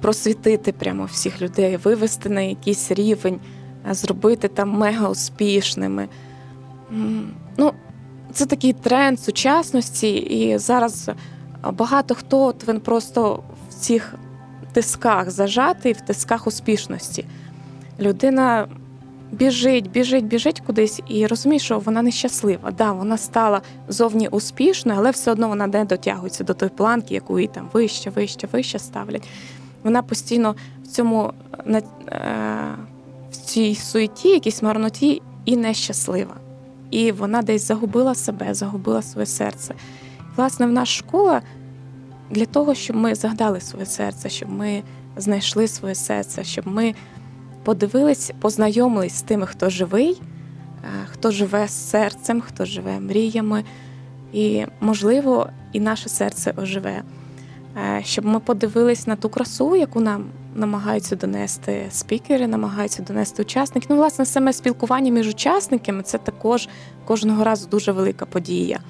просвітити 0.00 0.72
прямо 0.72 1.04
всіх 1.04 1.42
людей, 1.42 1.76
вивести 1.76 2.28
на 2.28 2.40
якийсь 2.40 2.90
рівень, 2.92 3.34
е, 3.34 3.57
зробити 3.90 4.48
там 4.48 4.70
мега 4.70 5.08
успішними. 5.08 6.08
Ну, 7.56 7.72
Це 8.32 8.46
такий 8.46 8.72
тренд 8.72 9.20
сучасності, 9.20 10.16
і 10.16 10.58
зараз 10.58 11.10
багато 11.72 12.14
хто 12.14 12.40
от 12.40 12.68
він 12.68 12.80
просто 12.80 13.42
в 13.70 13.74
цих 13.74 14.14
тисках 14.72 15.30
зажатий, 15.30 15.92
в 15.92 16.00
тисках 16.00 16.46
успішності. 16.46 17.24
Людина 18.00 18.68
біжить, 19.32 19.90
біжить, 19.90 20.24
біжить 20.24 20.60
кудись 20.60 21.02
і 21.08 21.26
розуміє, 21.26 21.58
що 21.58 21.78
вона 21.78 22.02
нещаслива. 22.02 22.70
Да, 22.70 22.92
вона 22.92 23.16
стала 23.16 23.60
зовні 23.88 24.28
успішною, 24.28 24.98
але 24.98 25.10
все 25.10 25.32
одно 25.32 25.48
вона 25.48 25.66
не 25.66 25.84
дотягується 25.84 26.44
до 26.44 26.54
тої 26.54 26.70
планки, 26.76 27.14
яку 27.14 27.38
її 27.38 27.50
там 27.54 27.68
вище, 27.72 28.10
вище, 28.10 28.48
вище 28.52 28.78
ставлять. 28.78 29.28
Вона 29.82 30.02
постійно 30.02 30.54
в 30.84 30.86
цьому 30.86 31.32
е, 32.08 32.74
цій 33.48 33.74
суеті, 33.74 34.28
якійсь 34.28 34.62
марноті 34.62 35.22
і 35.44 35.56
нещаслива. 35.56 36.34
І 36.90 37.12
вона 37.12 37.42
десь 37.42 37.66
загубила 37.66 38.14
себе, 38.14 38.54
загубила 38.54 39.02
своє 39.02 39.26
серце. 39.26 39.74
Власне, 40.36 40.66
в 40.66 40.72
нас 40.72 40.88
школа 40.88 41.42
для 42.30 42.46
того, 42.46 42.74
щоб 42.74 42.96
ми 42.96 43.14
згадали 43.14 43.60
своє 43.60 43.86
серце, 43.86 44.28
щоб 44.28 44.50
ми 44.50 44.82
знайшли 45.16 45.68
своє 45.68 45.94
серце, 45.94 46.44
щоб 46.44 46.68
ми 46.68 46.94
подивились, 47.64 48.32
познайомились 48.40 49.14
з 49.14 49.22
тими, 49.22 49.46
хто 49.46 49.70
живий, 49.70 50.22
е, 50.84 51.06
хто 51.06 51.30
живе 51.30 51.68
з 51.68 51.90
серцем, 51.90 52.40
хто 52.40 52.64
живе 52.64 53.00
мріями, 53.00 53.64
і, 54.32 54.64
можливо, 54.80 55.48
і 55.72 55.80
наше 55.80 56.08
серце 56.08 56.54
оживе. 56.56 57.02
Е, 57.78 58.02
щоб 58.04 58.24
ми 58.24 58.40
подивились 58.40 59.06
на 59.06 59.16
ту 59.16 59.28
красу, 59.28 59.76
яку 59.76 60.00
нам 60.00 60.24
намагаються 60.54 61.16
донести 61.16 61.86
спікери, 61.90 62.46
намагаються 62.46 63.02
донести 63.02 63.42
учасники. 63.42 63.86
Ну, 63.90 63.96
власне, 63.96 64.26
саме 64.26 64.52
спілкування 64.52 65.12
між 65.12 65.28
учасниками 65.28 66.02
це 66.02 66.18
також 66.18 66.68
кожного 67.04 67.44
разу 67.44 67.68
дуже 67.68 67.92
велика 67.92 68.26
подія. 68.26 68.80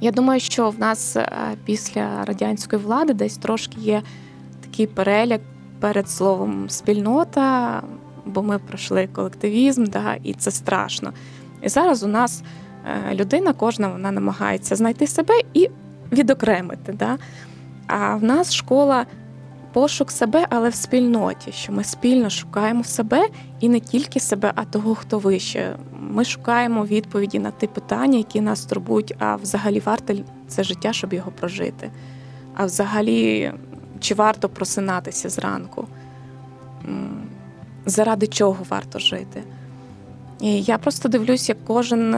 Я 0.00 0.10
думаю, 0.10 0.40
що 0.40 0.70
в 0.70 0.78
нас 0.78 1.16
е, 1.16 1.28
після 1.64 2.24
радянської 2.24 2.82
влади 2.82 3.14
десь 3.14 3.36
трошки 3.36 3.80
є 3.80 4.02
такий 4.60 4.86
переляк 4.86 5.40
перед 5.80 6.10
словом 6.10 6.70
спільнота, 6.70 7.82
бо 8.26 8.42
ми 8.42 8.58
пройшли 8.58 9.06
колективізм, 9.06 9.84
да, 9.84 10.16
і 10.22 10.34
це 10.34 10.50
страшно. 10.50 11.12
І 11.62 11.68
зараз 11.68 12.02
у 12.02 12.06
нас 12.06 12.42
е, 13.10 13.14
людина, 13.14 13.52
кожна 13.52 13.88
вона 13.88 14.10
намагається 14.10 14.76
знайти 14.76 15.06
себе 15.06 15.34
і 15.54 15.70
відокремити. 16.12 16.92
Да? 16.92 17.18
А 17.86 18.16
в 18.16 18.22
нас 18.22 18.54
школа 18.54 19.06
пошук 19.72 20.10
себе, 20.10 20.46
але 20.50 20.68
в 20.68 20.74
спільноті, 20.74 21.52
що 21.52 21.72
ми 21.72 21.84
спільно 21.84 22.30
шукаємо 22.30 22.84
себе 22.84 23.28
і 23.60 23.68
не 23.68 23.80
тільки 23.80 24.20
себе, 24.20 24.52
а 24.54 24.64
того, 24.64 24.94
хто 24.94 25.18
вище. 25.18 25.76
Ми 26.00 26.24
шукаємо 26.24 26.84
відповіді 26.84 27.38
на 27.38 27.50
ті 27.50 27.66
питання, 27.66 28.18
які 28.18 28.40
нас 28.40 28.64
турбують, 28.64 29.14
а 29.18 29.36
взагалі 29.36 29.80
варто 29.80 30.14
це 30.48 30.64
життя, 30.64 30.92
щоб 30.92 31.12
його 31.12 31.30
прожити. 31.30 31.90
А 32.54 32.64
взагалі, 32.64 33.52
чи 34.00 34.14
варто 34.14 34.48
просинатися 34.48 35.28
зранку? 35.28 35.88
Заради 37.86 38.26
чого 38.26 38.64
варто 38.68 38.98
жити? 38.98 39.42
І 40.40 40.62
я 40.62 40.78
просто 40.78 41.08
дивлюсь, 41.08 41.48
як 41.48 41.58
кожен 41.66 42.16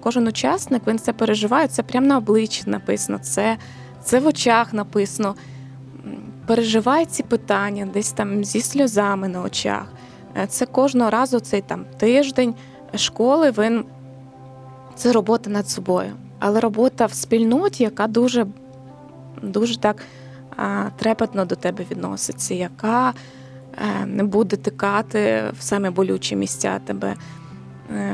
кожен 0.00 0.26
учасник 0.26 0.82
він 0.86 0.98
це 0.98 1.12
переживає. 1.12 1.68
Це 1.68 1.82
прямо 1.82 2.06
на 2.06 2.18
обличчі 2.18 2.62
написано, 2.66 3.18
це, 3.18 3.56
це 4.02 4.20
в 4.20 4.26
очах 4.26 4.72
написано 4.72 5.34
переживає 6.46 7.06
ці 7.06 7.22
питання 7.22 7.88
десь 7.94 8.12
там 8.12 8.44
зі 8.44 8.60
сльозами 8.60 9.28
на 9.28 9.42
очах. 9.42 9.92
Е, 10.36 10.46
це 10.46 10.66
кожного 10.66 11.10
разу 11.10 11.40
цей 11.40 11.60
там 11.60 11.84
тиждень 11.98 12.54
школи 12.94 13.50
він 13.58 13.84
це 14.94 15.12
робота 15.12 15.50
над 15.50 15.68
собою. 15.68 16.12
Але 16.38 16.60
робота 16.60 17.06
в 17.06 17.12
спільноті, 17.12 17.82
яка 17.82 18.06
дуже 18.06 18.46
дуже 19.42 19.78
так 19.78 19.96
а, 20.56 20.84
трепетно 20.96 21.44
до 21.44 21.54
тебе 21.54 21.84
відноситься, 21.90 22.54
яка 22.54 23.12
е, 24.02 24.06
не 24.06 24.24
буде 24.24 24.56
тикати 24.56 25.44
в 25.58 25.62
саме 25.62 25.90
болючі 25.90 26.36
місця 26.36 26.80
тебе, 26.84 27.08
е, 27.08 27.16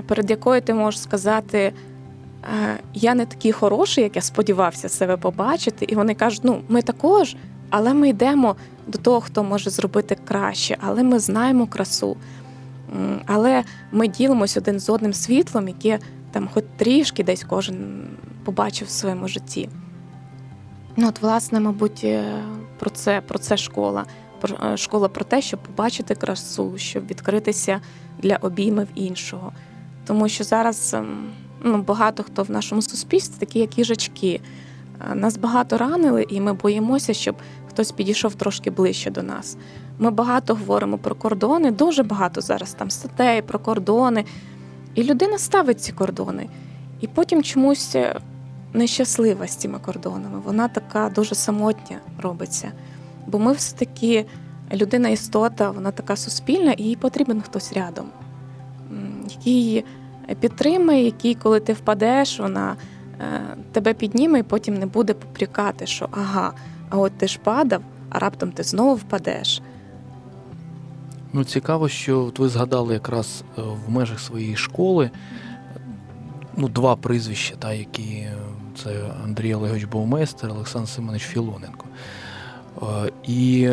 перед 0.06 0.30
якою 0.30 0.60
ти 0.60 0.74
можеш 0.74 1.00
сказати. 1.00 1.72
Я 2.94 3.14
не 3.14 3.26
такий 3.26 3.52
хороший, 3.52 4.04
як 4.04 4.16
я 4.16 4.22
сподівався 4.22 4.88
себе 4.88 5.16
побачити, 5.16 5.84
і 5.88 5.94
вони 5.94 6.14
кажуть: 6.14 6.40
ну 6.44 6.60
ми 6.68 6.82
також 6.82 7.36
але 7.70 7.94
ми 7.94 8.08
йдемо 8.08 8.56
до 8.86 8.98
того, 8.98 9.20
хто 9.20 9.44
може 9.44 9.70
зробити 9.70 10.16
краще, 10.24 10.76
але 10.80 11.02
ми 11.02 11.18
знаємо 11.18 11.66
красу. 11.66 12.16
Але 13.26 13.64
ми 13.92 14.08
ділимось 14.08 14.56
один 14.56 14.80
з 14.80 14.90
одним 14.90 15.12
світлом, 15.12 15.68
яке 15.68 15.98
там 16.30 16.48
хоч 16.54 16.64
трішки 16.76 17.24
десь 17.24 17.44
кожен 17.44 18.08
побачив 18.44 18.88
в 18.88 18.90
своєму 18.90 19.28
житті. 19.28 19.68
Ну, 20.96 21.08
от, 21.08 21.22
власне, 21.22 21.60
мабуть, 21.60 22.00
е, 22.04 22.42
про 22.78 22.90
це 22.90 23.20
про 23.20 23.38
це 23.38 23.56
школа. 23.56 24.04
Е, 24.72 24.76
школа 24.76 25.08
про 25.08 25.24
те, 25.24 25.42
щоб 25.42 25.60
побачити 25.60 26.14
красу, 26.14 26.72
щоб 26.76 27.06
відкритися 27.06 27.80
для 28.18 28.36
обіймів 28.36 28.88
іншого. 28.94 29.52
Тому 30.08 30.28
що 30.28 30.44
зараз 30.44 30.94
ем, 30.94 31.30
ну, 31.62 31.82
багато 31.82 32.22
хто 32.22 32.42
в 32.42 32.50
нашому 32.50 32.82
суспільстві 32.82 33.34
такі, 33.38 33.58
як 33.58 33.78
їжачки. 33.78 34.40
Нас 35.14 35.36
багато 35.36 35.78
ранили, 35.78 36.26
і 36.28 36.40
ми 36.40 36.52
боїмося, 36.52 37.14
щоб 37.14 37.36
хтось 37.68 37.92
підійшов 37.92 38.34
трошки 38.34 38.70
ближче 38.70 39.10
до 39.10 39.22
нас. 39.22 39.56
Ми 39.98 40.10
багато 40.10 40.54
говоримо 40.54 40.98
про 40.98 41.14
кордони, 41.14 41.70
дуже 41.70 42.02
багато 42.02 42.40
зараз 42.40 42.74
там 42.74 42.90
статей, 42.90 43.42
про 43.42 43.58
кордони. 43.58 44.24
І 44.94 45.02
людина 45.02 45.38
ставить 45.38 45.80
ці 45.80 45.92
кордони. 45.92 46.48
І 47.00 47.06
потім 47.06 47.42
чомусь 47.42 47.94
е, 47.94 48.20
нещаслива 48.72 49.46
з 49.46 49.56
цими 49.56 49.78
кордонами. 49.78 50.40
Вона 50.44 50.68
така 50.68 51.12
дуже 51.14 51.34
самотня 51.34 51.98
робиться. 52.22 52.72
Бо 53.26 53.38
ми 53.38 53.52
все-таки 53.52 54.26
людина 54.72 55.08
істота, 55.08 55.70
вона 55.70 55.90
така 55.90 56.16
суспільна, 56.16 56.72
і 56.72 56.82
їй 56.82 56.96
потрібен 56.96 57.42
хтось 57.42 57.72
рядом, 57.72 58.06
який 59.30 59.52
її 59.52 59.84
підтримує, 60.40 61.04
який, 61.04 61.34
коли 61.34 61.60
ти 61.60 61.72
впадеш, 61.72 62.40
вона 62.40 62.76
е, 63.20 63.40
тебе 63.72 63.94
підніме 63.94 64.38
і 64.38 64.42
потім 64.42 64.74
не 64.74 64.86
буде 64.86 65.14
попрікати, 65.14 65.86
що 65.86 66.08
ага, 66.10 66.52
а 66.88 66.96
от 66.96 67.12
ти 67.18 67.28
ж 67.28 67.38
падав, 67.44 67.82
а 68.10 68.18
раптом 68.18 68.52
ти 68.52 68.62
знову 68.62 68.94
впадеш. 68.94 69.62
Ну, 71.32 71.44
цікаво, 71.44 71.88
що 71.88 72.24
от 72.24 72.38
ви 72.38 72.48
згадали 72.48 72.94
якраз 72.94 73.44
е, 73.58 73.62
в 73.86 73.90
межах 73.90 74.20
своєї 74.20 74.56
школи 74.56 75.10
ну, 76.56 76.68
два 76.68 76.96
прізвища, 76.96 77.54
та, 77.58 77.72
які 77.72 78.02
е, 78.02 78.34
це 78.82 79.10
Андрій 79.24 79.54
Олегович 79.54 79.84
Баумейстер, 79.84 80.50
Олександр 80.50 80.88
Семенович 80.88 81.22
Філоненко. 81.22 81.84
Е, 82.82 83.12
і 83.26 83.70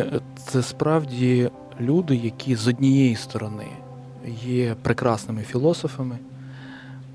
це 0.48 0.64
справді 0.64 1.50
люди, 1.82 2.16
які 2.16 2.56
з 2.56 2.68
однієї 2.68 3.16
сторони 3.16 3.68
є 4.46 4.76
прекрасними 4.82 5.42
філософами, 5.42 6.18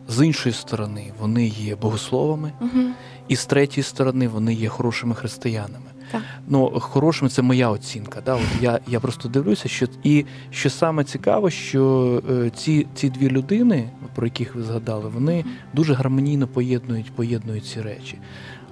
з 0.08 0.26
іншої 0.26 0.52
сторони, 0.52 1.12
вони 1.20 1.46
є 1.46 1.76
богословами, 1.76 2.52
Угу. 2.60 2.82
і 3.28 3.36
з 3.36 3.46
третьої 3.46 3.84
сторони, 3.84 4.28
вони 4.28 4.54
є 4.54 4.68
хорошими 4.68 5.14
християнами. 5.14 5.86
Так. 6.12 6.22
Ну, 6.48 6.80
хорошими 6.80 7.30
це 7.30 7.42
моя 7.42 7.70
оцінка. 7.70 8.20
Да? 8.26 8.34
От 8.34 8.62
я, 8.62 8.80
я 8.88 9.00
просто 9.00 9.28
дивлюся, 9.28 9.68
що 9.68 9.86
і 10.02 10.24
що 10.50 10.70
саме 10.70 11.04
цікаво, 11.04 11.50
що 11.50 12.22
е, 12.30 12.50
ці, 12.50 12.86
ці 12.94 13.10
дві 13.10 13.28
людини, 13.30 13.90
про 14.14 14.26
яких 14.26 14.54
ви 14.54 14.62
згадали, 14.62 15.08
вони 15.08 15.44
дуже 15.74 15.94
гармонійно 15.94 16.46
поєднують, 16.46 17.12
поєднують 17.12 17.64
ці 17.66 17.80
речі. 17.80 18.18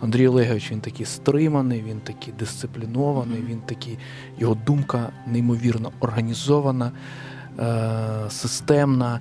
Андрій 0.01 0.29
Олегович 0.29 0.73
він 0.73 0.81
такий 0.81 1.07
стриманий, 1.07 1.85
він 1.89 2.01
такий 2.01 2.35
дисциплінований, 2.39 3.43
він 3.49 3.59
такий, 3.67 3.99
його 4.39 4.57
думка 4.67 5.11
неймовірно 5.27 5.93
організована, 6.01 6.93
системна. 8.29 9.21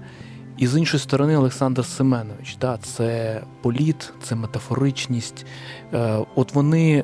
І 0.58 0.68
з 0.68 0.78
іншої 0.78 1.02
сторони, 1.02 1.38
Олександр 1.38 1.86
Семенович, 1.86 2.58
да, 2.62 2.78
це 2.78 3.42
політ, 3.62 4.14
це 4.24 4.36
метафоричність. 4.36 5.46
Е, 5.94 6.26
от 6.36 6.54
вони 6.54 7.04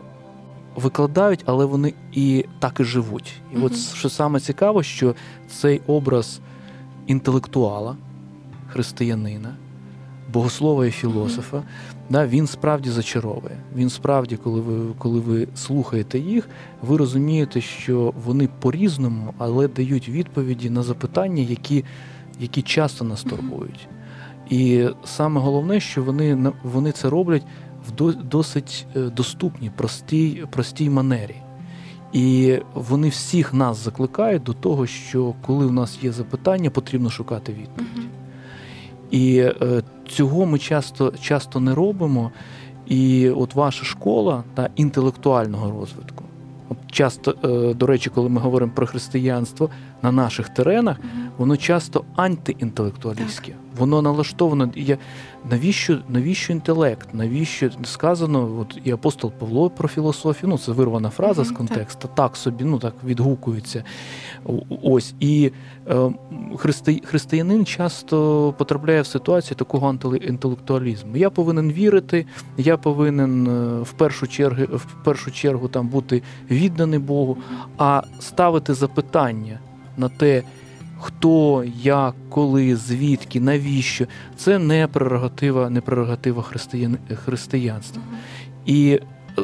викладають, 0.76 1.44
але 1.46 1.66
вони 1.66 1.94
і 2.12 2.46
так 2.60 2.80
і 2.80 2.84
живуть. 2.84 3.34
І 3.56 3.58
от 3.58 3.76
що 3.76 4.10
саме 4.10 4.40
цікаво, 4.40 4.84
що 4.84 5.16
цей 5.50 5.82
образ 5.88 6.40
інтелектуала, 7.08 7.96
християнина, 8.68 9.56
богослова 10.34 10.86
і 10.86 10.92
філософа, 10.92 11.62
да, 12.10 12.28
він 12.28 12.48
справді 12.48 12.90
зачаровує. 12.90 13.58
Він 13.76 13.90
справді, 13.90 14.38
коли 14.38 14.62
ви, 14.62 14.94
коли 14.98 15.20
ви 15.20 15.48
слухаєте 15.56 16.20
їх, 16.20 16.50
ви 16.82 16.98
розумієте, 16.98 17.62
що 17.62 18.14
вони 18.26 18.50
по-різному, 18.60 19.34
але 19.38 19.68
дають 19.68 20.10
відповіді 20.10 20.70
на 20.70 20.84
запитання, 20.84 21.44
які, 21.44 21.84
які 22.40 22.62
часто 22.62 23.06
нас 23.06 23.24
турбують. 23.24 23.88
І 24.50 24.88
саме 25.04 25.42
головне, 25.42 25.80
що 25.80 26.04
вони, 26.04 26.54
вони 26.64 26.92
це 26.92 27.10
роблять 27.10 27.46
в 27.88 28.14
досить 28.24 28.86
е, 28.96 29.00
доступній, 29.00 29.72
простій, 29.76 30.44
простій 30.52 30.90
манері. 30.90 31.36
І 32.14 32.58
вони 32.74 33.10
всіх 33.10 33.54
нас 33.54 33.78
закликають 33.78 34.44
до 34.44 34.54
того, 34.54 34.88
що 34.88 35.34
коли 35.42 35.66
в 35.66 35.72
нас 35.72 36.00
є 36.04 36.12
запитання, 36.12 36.70
потрібно 36.70 37.10
шукати 37.10 37.54
відповідь. 37.54 38.10
І 39.12 39.38
е, 39.38 39.84
цього 40.10 40.46
ми 40.46 40.60
часто, 40.60 41.14
часто 41.22 41.60
не 41.60 41.76
робимо. 41.76 42.32
І 42.88 43.30
от 43.30 43.56
ваша 43.56 43.86
школа 43.86 44.44
та 44.54 44.70
інтелектуального 44.76 45.80
розвитку. 45.80 46.24
Часто, 46.94 47.36
е, 47.44 47.74
до 47.74 47.86
речі, 47.86 48.10
коли 48.10 48.30
ми 48.30 48.42
говоримо 48.42 48.72
про 48.76 48.88
християнство 48.88 49.70
на 50.02 50.12
наших 50.12 50.50
теренах, 50.50 50.98
воно 51.38 51.58
часто 51.58 52.06
антиінтелектуалістське. 52.16 53.56
Воно 53.78 54.02
налаштовано. 54.02 54.72
Я, 54.76 54.98
навіщо, 55.50 56.00
навіщо 56.10 56.54
інтелект? 56.54 57.14
Навіщо 57.14 57.70
сказано? 57.84 58.58
От 58.60 58.78
і 58.84 58.92
апостол 58.92 59.32
Павло 59.32 59.70
про 59.70 59.88
філософію, 59.88 60.50
ну 60.50 60.58
це 60.58 60.72
вирвана 60.72 61.10
фраза 61.10 61.44
з 61.44 61.52
контексту, 61.52 62.10
так. 62.16 62.36
собі, 62.36 62.64
ну 62.64 62.80
так 62.80 62.94
відгукується. 63.06 63.84
Ось 64.84 65.14
і 65.20 65.52
е, 65.88 66.12
христи, 66.58 67.02
християнин 67.06 67.66
часто 67.66 68.54
потрапляє 68.58 69.02
в 69.02 69.08
ситуацію 69.08 69.58
такого 69.58 69.90
антиінтелектуалізму. 69.90 71.18
Я 71.18 71.30
повинен 71.30 71.72
вірити, 71.72 72.26
я 72.58 72.78
повинен 72.78 73.48
е, 73.48 73.82
в 73.82 73.92
першу 73.92 74.28
чергу, 74.28 74.78
в 74.78 75.04
першу 75.04 75.32
чергу 75.32 75.68
там 75.68 75.88
бути 75.88 76.22
відданий 76.84 77.00
Богу, 77.00 77.38
а 77.78 78.02
ставити 78.20 78.74
запитання 78.74 79.60
на 79.98 80.10
те, 80.10 80.44
хто, 81.00 81.64
як, 81.82 82.16
коли, 82.30 82.76
звідки, 82.76 83.40
навіщо, 83.40 84.06
це 84.38 84.60
не 84.60 84.88
прерогатива, 84.88 85.70
не 85.70 85.82
прерогатива 85.82 86.42
християн, 86.42 86.98
християнства. 87.26 88.02
І, 88.66 89.00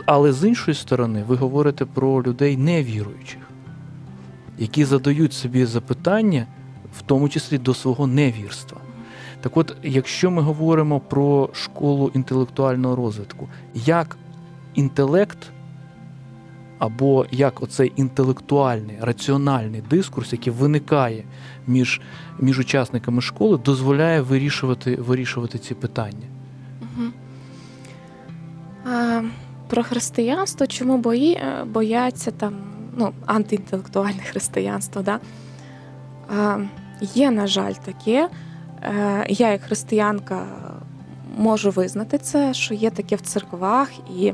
але 0.05 0.33
з 0.33 0.47
іншої 0.47 0.75
сторони, 0.75 1.23
ви 1.27 1.35
говорите 1.35 1.85
про 1.85 2.23
людей 2.23 2.57
невіруючих, 2.57 3.49
які 4.57 4.85
задають 4.85 5.33
собі 5.33 5.65
запитання, 5.65 6.47
в 6.97 7.01
тому 7.01 7.29
числі 7.29 7.57
до 7.57 7.73
свого 7.73 8.07
невірства. 8.07 8.77
Так 9.41 9.57
от, 9.57 9.75
якщо 9.83 10.31
ми 10.31 10.41
говоримо 10.41 10.99
про 10.99 11.49
школу 11.53 12.11
інтелектуального 12.13 12.95
розвитку, 12.95 13.47
як 13.73 14.17
інтелект 14.75 15.51
або 16.79 17.25
як 17.31 17.63
оцей 17.63 17.91
інтелектуальний, 17.95 18.97
раціональний 19.01 19.83
дискурс, 19.89 20.33
який 20.33 20.53
виникає 20.53 21.23
між, 21.67 22.01
між 22.39 22.59
учасниками 22.59 23.21
школи, 23.21 23.57
дозволяє 23.57 24.21
вирішувати, 24.21 24.95
вирішувати 24.95 25.57
ці 25.57 25.75
питання. 25.75 26.27
Про 29.67 29.83
християнство, 29.83 30.67
чому 30.67 30.97
бої, 30.97 31.33
е, 31.33 31.63
бояться 31.65 32.31
там 32.31 32.53
ну, 32.97 33.11
антиінтелектуальне 33.25 34.21
християнство, 34.23 35.01
да? 35.01 35.19
є, 37.01 37.31
на 37.31 37.47
жаль, 37.47 37.73
таке. 37.73 38.29
Е, 38.83 39.25
Я, 39.29 39.51
як 39.51 39.61
християнка, 39.61 40.47
можу 41.37 41.71
визнати 41.71 42.17
це, 42.17 42.53
що 42.53 42.73
є 42.73 42.89
таке 42.89 43.15
в 43.15 43.21
церквах, 43.21 43.89
і 44.19 44.33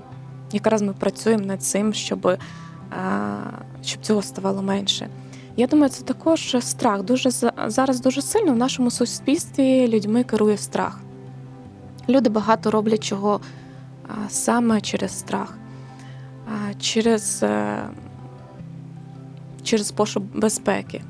якраз 0.52 0.82
ми 0.82 0.94
працюємо 0.94 1.46
над 1.46 1.64
цим, 1.64 1.94
щоб, 1.94 2.28
е, 2.28 2.38
щоб 3.84 4.02
цього 4.02 4.22
ставало 4.22 4.62
менше. 4.62 5.10
Я 5.58 5.68
думаю, 5.68 5.90
це 5.90 6.04
також 6.04 6.56
страх. 6.60 7.04
Дуже 7.04 7.32
за- 7.32 7.54
зараз 7.68 8.02
дуже 8.02 8.22
сильно 8.22 8.54
в 8.54 8.58
нашому 8.58 8.92
суспільстві 8.92 9.88
людьми 9.88 10.24
керує 10.24 10.58
страх. 10.58 11.00
Люди 12.10 12.30
багато 12.30 12.72
роблять 12.72 13.04
чого 13.04 13.40
саме 14.30 14.82
через 14.82 15.20
страх, 15.20 15.58
через, 16.80 17.44
е, 17.44 17.84
через 19.64 19.92
пошук 19.92 20.24
безпеки. 20.24 21.02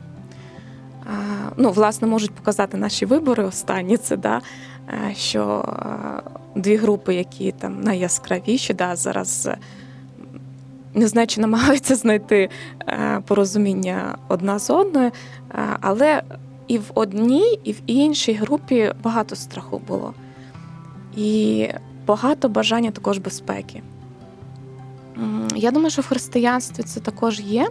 Ну, 1.57 1.71
власне, 1.71 2.07
можуть 2.07 2.31
показати 2.31 2.77
наші 2.77 3.05
вибори 3.05 3.43
останні, 3.43 3.97
це 3.97 4.17
да, 4.17 4.41
е, 4.89 5.15
що 5.15 5.65
е, 5.69 6.29
дві 6.55 6.75
групи, 6.75 7.15
які 7.15 7.51
там 7.51 7.81
найяскравіші, 7.81 8.73
да, 8.73 8.95
зараз 8.95 9.45
е, 9.45 9.57
не 10.93 11.07
знаю, 11.07 11.27
чи 11.27 11.41
намагаються 11.41 11.95
знайти 11.95 12.49
порозуміння 13.25 14.17
одна 14.27 14.59
з 14.59 14.69
одною, 14.69 15.11
але 15.81 16.23
і 16.67 16.77
в 16.77 16.91
одній, 16.93 17.59
і 17.63 17.71
в 17.71 17.81
іншій 17.85 18.33
групі 18.33 18.93
багато 19.03 19.35
страху 19.35 19.81
було. 19.87 20.13
І 21.17 21.67
багато 22.07 22.49
бажання 22.49 22.91
також 22.91 23.17
безпеки. 23.17 23.81
Я 25.55 25.71
думаю, 25.71 25.89
що 25.89 26.01
в 26.01 26.07
християнстві 26.07 26.83
це 26.83 26.99
також 26.99 27.39
є. 27.39 27.67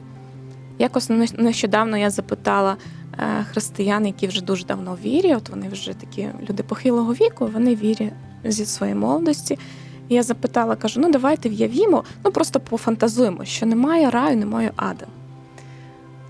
Якось 0.79 1.11
нещодавно 1.39 1.97
я 1.97 2.11
запитала 2.11 2.77
християн, 3.51 4.07
які 4.07 4.27
вже 4.27 4.45
дуже 4.45 4.65
давно 4.65 4.95
в 4.95 5.01
вірі, 5.01 5.35
от 5.35 5.49
вони 5.49 5.69
вже 5.69 5.95
такі 5.95 6.29
люди 6.49 6.63
похилого 6.63 7.13
віку, 7.13 7.47
вони 7.47 7.75
вірі 7.75 8.13
зі 8.45 8.67
своєї 8.67 8.99
молодості. 8.99 9.59
І 10.09 10.15
я 10.15 10.23
запитала, 10.23 10.77
кажу: 10.77 11.01
ну 11.01 11.13
давайте 11.13 11.49
в'явімо, 11.49 12.05
ну 12.25 12.31
просто 12.31 12.61
пофантазуємо, 12.61 13.45
що 13.45 13.67
немає 13.67 14.11
раю, 14.11 14.37
немає 14.37 14.73
ада. 14.77 15.07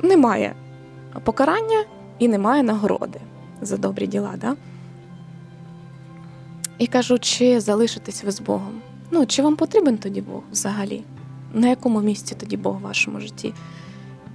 Немає 0.03 0.55
покарання 1.25 1.85
і 2.19 2.29
немає 2.29 2.63
нагороди 2.63 3.21
за 3.63 3.77
добрі 3.77 4.07
діла. 4.07 4.35
Да? 4.41 4.57
І 6.79 6.87
кажу, 6.87 7.19
чи 7.19 7.61
залишитесь 7.61 8.25
ви 8.25 8.31
з 8.31 8.41
Богом? 8.41 8.81
Ну, 9.11 9.27
чи 9.27 9.43
вам 9.43 9.57
потрібен 9.57 9.99
тоді 9.99 10.21
Бог 10.21 10.43
взагалі? 10.53 11.05
На 11.53 11.69
якому 11.69 12.01
місці 12.01 12.35
тоді 12.41 12.57
Бог 12.57 12.77
в 12.77 12.81
вашому 12.81 13.21
житті? 13.21 13.55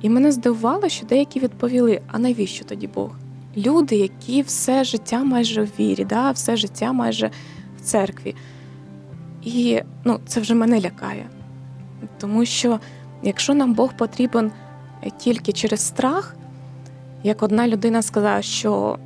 І 0.02 0.10
мене 0.10 0.32
здивувало, 0.32 0.90
що 0.90 1.06
деякі 1.06 1.40
відповіли: 1.40 2.02
а 2.08 2.20
навіщо 2.20 2.66
тоді 2.66 2.88
Бог? 2.88 3.12
Люди, 3.58 3.96
які 3.96 4.42
все 4.42 4.84
життя 4.84 5.24
майже 5.24 5.62
в 5.62 5.70
вірі, 5.80 6.06
да? 6.06 6.32
все 6.32 6.56
життя 6.56 6.92
майже 6.94 7.32
в 7.78 7.82
церкві. 7.82 8.36
І 9.44 9.82
ну, 10.04 10.20
це 10.26 10.40
вже 10.40 10.56
мене 10.56 10.82
лякає. 10.82 11.30
Тому 12.18 12.46
що 12.46 12.80
якщо 13.24 13.54
нам 13.54 13.74
Бог 13.74 13.94
потрібен 13.94 14.52
тільки 15.18 15.52
через 15.52 15.80
страх, 15.88 16.36
як 17.24 17.44
одна 17.44 17.68
людина 17.68 18.02
сказала, 18.02 18.42
що 18.42 18.98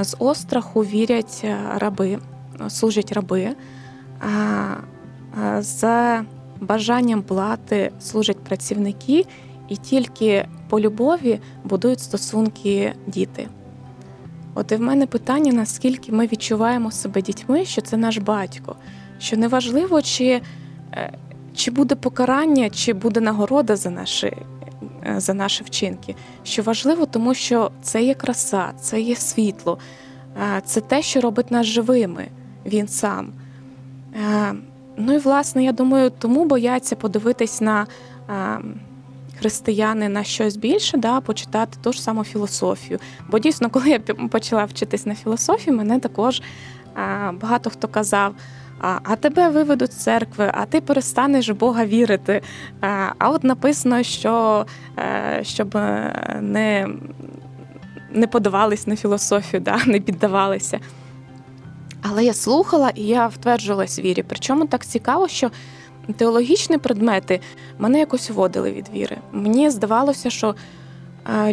з 0.00 0.16
остраху 0.18 0.80
вірять 0.80 1.40
е, 1.44 1.58
раби, 1.76 2.18
служать 2.68 3.12
раби, 3.12 3.48
а 4.20 5.62
за 5.62 6.24
бажанням 6.60 7.22
плати 7.22 7.92
служать 8.00 8.38
працівники, 8.38 9.26
і 9.70 9.76
тільки 9.76 10.46
по 10.68 10.80
любові 10.80 11.40
будують 11.64 12.00
стосунки 12.00 12.94
діти. 13.06 13.48
От 14.54 14.72
і 14.72 14.76
в 14.76 14.80
мене 14.80 15.06
питання, 15.06 15.52
наскільки 15.52 16.12
ми 16.12 16.26
відчуваємо 16.26 16.90
себе 16.90 17.22
дітьми, 17.22 17.64
що 17.64 17.80
це 17.80 17.96
наш 17.96 18.18
батько, 18.18 18.76
що 19.18 19.36
неважливо, 19.36 20.02
чи 20.02 20.40
е, 20.92 21.12
чи 21.54 21.70
буде 21.70 21.94
покарання, 21.94 22.70
чи 22.70 22.92
буде 22.92 23.20
нагорода 23.20 23.76
за 23.76 23.90
наші 23.90 24.26
е, 24.26 25.14
за 25.16 25.34
наші 25.34 25.64
вчинки. 25.64 26.14
Що 26.42 26.62
важливо, 26.62 27.06
тому 27.06 27.34
що 27.34 27.70
це 27.82 28.02
є 28.02 28.14
краса, 28.14 28.72
це 28.80 29.00
є 29.00 29.16
світло, 29.16 29.78
е, 30.56 30.62
це 30.64 30.80
те, 30.80 31.02
що 31.02 31.20
робить 31.20 31.50
нас 31.50 31.66
живими, 31.66 32.28
він 32.66 32.88
сам. 32.88 33.32
Ну 34.96 35.12
і 35.14 35.18
власне, 35.18 35.64
я 35.64 35.72
думаю, 35.72 36.10
тому 36.18 36.44
бояться 36.44 36.96
подивитись 36.96 37.60
на 37.60 37.86
християни 39.40 40.08
на 40.08 40.24
щось 40.24 40.56
більше, 40.56 40.96
да, 40.96 41.20
почитати 41.20 41.78
ту 41.82 41.92
ж 41.92 42.02
саму 42.02 42.24
філософію. 42.24 42.98
Бо 43.28 43.38
дійсно, 43.38 43.70
коли 43.70 43.88
я 43.90 43.98
почала 44.30 44.64
вчитись 44.64 45.06
на 45.06 45.14
філософії, 45.14 45.76
мене 45.76 46.00
також 46.00 46.42
багато 47.40 47.70
хто 47.70 47.88
казав. 47.88 48.34
А 48.82 49.16
тебе 49.16 49.48
виведуть 49.48 49.92
з 49.92 49.96
церкви, 49.96 50.50
а 50.54 50.66
ти 50.66 50.80
перестанеш 50.80 51.50
Бога 51.50 51.84
вірити. 51.84 52.42
А 53.18 53.30
от 53.30 53.44
написано, 53.44 54.02
що 54.02 54.66
е, 54.98 55.40
щоб 55.42 55.76
е, 55.76 56.38
не 56.42 56.88
не 58.12 58.26
подавались 58.26 58.86
на 58.86 58.96
філософію, 58.96 59.60
да, 59.60 59.78
не 59.86 60.00
піддавалися. 60.00 60.80
Але 62.02 62.24
я 62.24 62.34
слухала 62.34 62.90
і 62.94 63.02
я 63.02 63.26
втверджувалась 63.26 63.98
в 63.98 64.02
вірі. 64.02 64.24
Причому 64.28 64.66
так 64.66 64.86
цікаво, 64.86 65.28
що 65.28 65.50
теологічні 66.12 66.78
предмети 66.78 67.40
мене 67.78 67.98
якось 67.98 68.30
вводили 68.30 68.72
від 68.72 68.88
віри. 68.94 69.16
Мені 69.32 69.70
здавалося, 69.70 70.30
що 70.30 70.54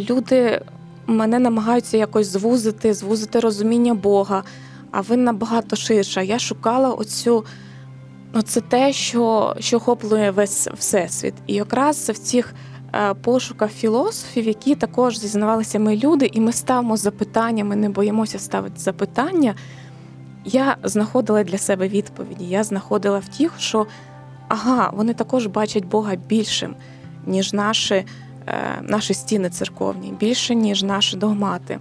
люди 0.09 0.61
мене 1.07 1.39
намагаються 1.39 1.97
якось 1.97 2.27
звузити, 2.27 2.93
звузити 2.93 3.39
розуміння 3.39 3.93
Бога, 3.93 4.43
а 4.91 5.01
ви 5.01 5.17
набагато 5.17 5.75
ширша. 5.75 6.21
Я 6.21 6.39
шукала 6.39 6.89
оцю. 6.89 7.45
Оце 8.33 8.61
те, 8.61 8.93
що 8.93 9.55
що 9.59 9.77
охоплює 9.77 10.31
весь 10.31 10.67
всесвіт. 10.67 11.33
І 11.47 11.53
якраз 11.53 12.09
в 12.09 12.17
цих 12.17 12.53
е, 12.93 13.13
пошуках 13.13 13.71
філософів, 13.71 14.47
які 14.47 14.75
також 14.75 15.19
зізнавалися 15.19 15.79
ми 15.79 15.97
люди, 15.97 16.29
і 16.33 16.39
ми 16.39 16.51
ставимо 16.53 16.97
запитання, 16.97 17.63
ми 17.63 17.75
не 17.75 17.89
боїмося 17.89 18.39
ставити 18.39 18.79
запитання. 18.79 19.55
Я 20.45 20.77
знаходила 20.83 21.43
для 21.43 21.57
себе 21.57 21.87
відповіді. 21.87 22.45
Я 22.45 22.63
знаходила 22.63 23.19
в 23.19 23.37
тих, 23.37 23.51
що 23.59 23.87
ага, 24.47 24.91
вони 24.93 25.13
також 25.13 25.45
бачать 25.45 25.85
Бога 25.85 26.15
більшим, 26.15 26.75
ніж 27.25 27.53
наші 27.53 27.93
е, 27.95 28.05
наші 28.81 29.13
стіни 29.13 29.49
церковні, 29.49 30.13
більше, 30.19 30.55
ніж 30.55 30.83
наші 30.83 31.17
догмати. 31.17 31.79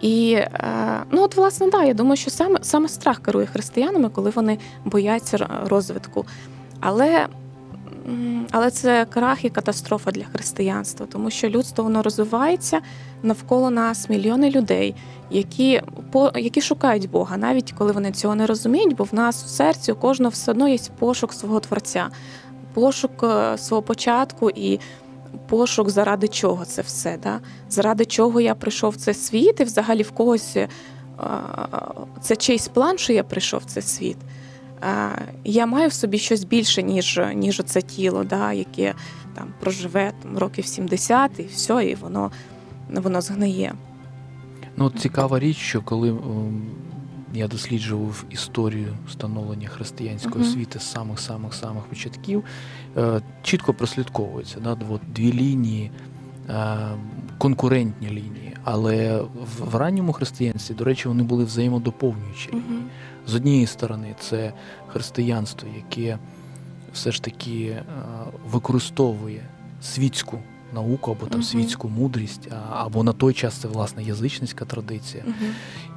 І 0.00 0.32
е, 0.32 1.02
ну 1.10 1.22
от, 1.22 1.36
власне, 1.36 1.70
да, 1.70 1.84
я 1.84 1.94
думаю, 1.94 2.16
що 2.16 2.30
саме 2.30 2.58
саме 2.62 2.88
страх 2.88 3.18
керує 3.18 3.46
християнами, 3.46 4.08
коли 4.08 4.30
вони 4.30 4.58
бояться 4.84 5.48
розвитку. 5.64 6.26
Але 6.80 7.26
але 8.50 8.70
це 8.70 9.04
крах 9.04 9.44
і 9.44 9.50
катастрофа 9.50 10.10
для 10.10 10.24
християнства, 10.24 11.06
тому 11.06 11.30
що 11.30 11.48
людство 11.48 11.84
воно 11.84 12.02
розвивається 12.02 12.80
навколо 13.22 13.70
нас 13.70 14.10
мільйони 14.10 14.50
людей, 14.50 14.94
які 15.30 15.82
по 16.10 16.32
які 16.34 16.60
шукають 16.60 17.10
Бога, 17.10 17.36
навіть 17.36 17.72
коли 17.72 17.92
вони 17.92 18.12
цього 18.12 18.34
не 18.34 18.46
розуміють, 18.46 18.96
бо 18.96 19.04
в 19.04 19.14
нас 19.14 19.44
у 19.44 19.48
серці 19.48 19.92
у 19.92 19.94
кожного 19.94 20.30
все 20.30 20.50
одно 20.50 20.68
є 20.68 20.78
пошук 20.98 21.32
свого 21.32 21.60
творця, 21.60 22.08
пошук 22.74 23.22
е, 23.22 23.58
свого 23.58 23.82
початку 23.82 24.50
і 24.50 24.80
пошук, 25.48 25.90
заради 25.90 26.28
чого 26.28 26.64
це 26.64 26.82
все. 26.82 27.18
Да? 27.22 27.40
Заради 27.68 28.04
чого 28.04 28.40
я 28.40 28.54
прийшов 28.54 28.92
в 28.92 28.96
цей 28.96 29.14
світ, 29.14 29.60
і 29.60 29.64
взагалі 29.64 30.02
в 30.02 30.10
когось 30.10 30.56
е, 30.56 30.68
це 32.20 32.36
чийсь 32.36 32.68
план, 32.68 32.98
що 32.98 33.12
я 33.12 33.24
прийшов 33.24 33.60
в 33.60 33.64
цей 33.64 33.82
світ 33.82 34.16
я 35.44 35.66
маю 35.66 35.88
в 35.88 35.92
собі 35.92 36.18
щось 36.18 36.44
більше, 36.44 36.82
ніж 36.82 37.20
ніж 37.34 37.62
це 37.64 37.82
тіло, 37.82 38.24
да, 38.24 38.52
яке 38.52 38.94
там 39.34 39.48
проживе 39.60 40.12
там, 40.22 40.38
років 40.38 40.66
70 40.66 41.40
і 41.40 41.42
все, 41.42 41.86
і 41.86 41.94
воно 41.94 42.30
воно 42.90 43.20
згниє. 43.20 43.74
Ну, 44.76 44.90
цікава 44.90 45.38
річ, 45.38 45.56
що 45.56 45.82
коли 45.82 46.16
я 47.34 47.48
досліджував 47.48 48.24
історію 48.30 48.96
встановлення 49.08 49.68
християнської 49.68 50.44
освіти 50.44 50.78
з 50.78 50.90
самих 50.90 51.20
самих 51.20 51.54
самих 51.54 51.84
початків, 51.84 52.44
е, 52.96 53.22
чітко 53.42 53.74
прослідковується 53.74 54.60
да, 54.60 54.76
дві 55.14 55.32
лінії. 55.32 55.90
Е, 56.48 56.76
конкурентні 57.38 58.08
лінії, 58.08 58.56
але 58.64 59.22
в 59.70 59.76
ранньому 59.76 60.12
християнстві, 60.12 60.74
до 60.74 60.84
речі, 60.84 61.08
вони 61.08 61.22
були 61.22 61.44
взаємодоповнюючі 61.44 62.50
лінії. 62.50 62.82
З 63.26 63.34
однієї 63.34 63.66
сторони, 63.66 64.14
це 64.20 64.52
християнство, 64.86 65.68
яке 65.76 66.18
все 66.92 67.12
ж 67.12 67.22
таки 67.22 67.64
е, 67.64 67.84
використовує 68.50 69.42
світську 69.82 70.38
науку 70.74 71.10
або 71.10 71.26
там 71.26 71.40
uh-huh. 71.40 71.44
світську 71.44 71.88
мудрість, 71.88 72.48
або 72.70 73.02
на 73.02 73.12
той 73.12 73.34
час 73.34 73.54
це 73.54 73.68
власне 73.68 74.02
язичницька 74.02 74.64
традиція. 74.64 75.24
Uh-huh. 75.24 75.52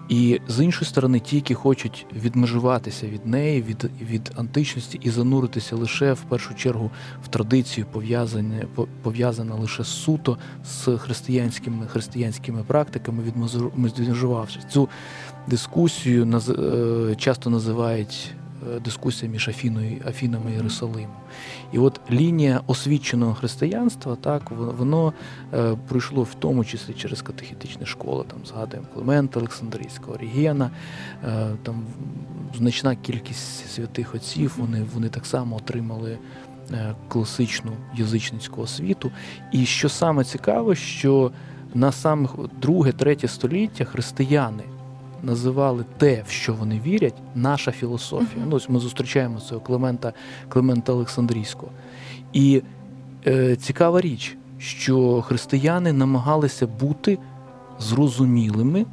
І 0.09 0.41
з 0.47 0.63
іншої 0.63 0.89
сторони, 0.89 1.19
ті, 1.19 1.35
які 1.35 1.53
хочуть 1.53 2.05
відмежуватися 2.15 3.07
від 3.07 3.25
неї, 3.25 3.61
від 3.61 3.89
від 4.01 4.31
античності 4.35 4.99
і 5.03 5.09
зануритися 5.09 5.75
лише 5.75 6.13
в 6.13 6.21
першу 6.21 6.55
чергу 6.55 6.91
в 7.23 7.27
традицію, 7.27 7.85
пов'язане 7.91 8.65
пов'язана 9.01 9.55
лише 9.55 9.83
суто 9.83 10.37
з 10.65 10.97
християнськими 10.97 11.87
християнськими 11.87 12.63
практиками, 12.63 13.23
відмежувавши 13.77 14.59
цю 14.69 14.89
дискусію, 15.47 16.41
е, 16.49 17.15
часто 17.15 17.49
називають 17.49 18.35
дискусія 18.83 19.31
між 19.31 19.47
Афіною, 19.47 20.01
Афінами 20.07 20.51
і 20.51 20.53
Єрусалимом. 20.53 21.15
І 21.71 21.79
от 21.79 22.01
лінія 22.11 22.61
освіченого 22.67 23.33
християнства, 23.33 24.15
так, 24.15 24.51
воно 24.51 25.13
е, 25.53 25.77
пройшло 25.87 26.23
в 26.23 26.33
тому 26.33 26.65
числі 26.65 26.93
через 26.93 27.21
катехітичні 27.21 27.85
школи, 27.85 28.25
там 28.27 28.39
згадуємо 28.45 28.87
Климента 28.93 29.39
Олександрійського, 29.39 30.13
Орігена, 30.13 30.71
е, 31.25 31.47
там 31.63 31.83
значна 32.57 32.95
кількість 32.95 33.69
святих 33.69 34.15
отців, 34.15 34.53
вони, 34.57 34.85
вони 34.93 35.09
так 35.09 35.25
само 35.25 35.55
отримали. 35.55 36.17
Класичну 37.07 37.71
язичницьку 37.95 38.61
освіту. 38.61 39.11
І 39.51 39.65
що 39.65 39.89
саме 39.89 40.23
цікаво, 40.23 40.75
що 40.75 41.31
на 41.73 41.91
самих 41.91 42.31
друге-третє 42.61 43.27
століття 43.27 43.85
християни 43.85 44.63
називали 45.25 45.85
те, 45.97 46.23
в 46.27 46.31
що 46.31 46.53
вони 46.53 46.81
вірять, 46.85 47.15
наша 47.35 47.71
філософія. 47.71 48.43
Uh-huh. 48.43 48.49
Ну, 48.49 48.55
ось 48.55 48.69
Ми 48.69 48.79
зустрічаємо 48.79 49.39
цього 49.39 49.61
Климента 49.61 50.13
Климента 50.49 50.93
Олександрійського. 50.93 51.71
І 52.33 52.61
е, 53.27 53.55
цікава 53.55 54.01
річ, 54.01 54.37
що 54.57 55.21
християни 55.21 55.93
намагалися 55.93 56.67
бути 56.67 57.17
зрозумілими, 57.79 58.85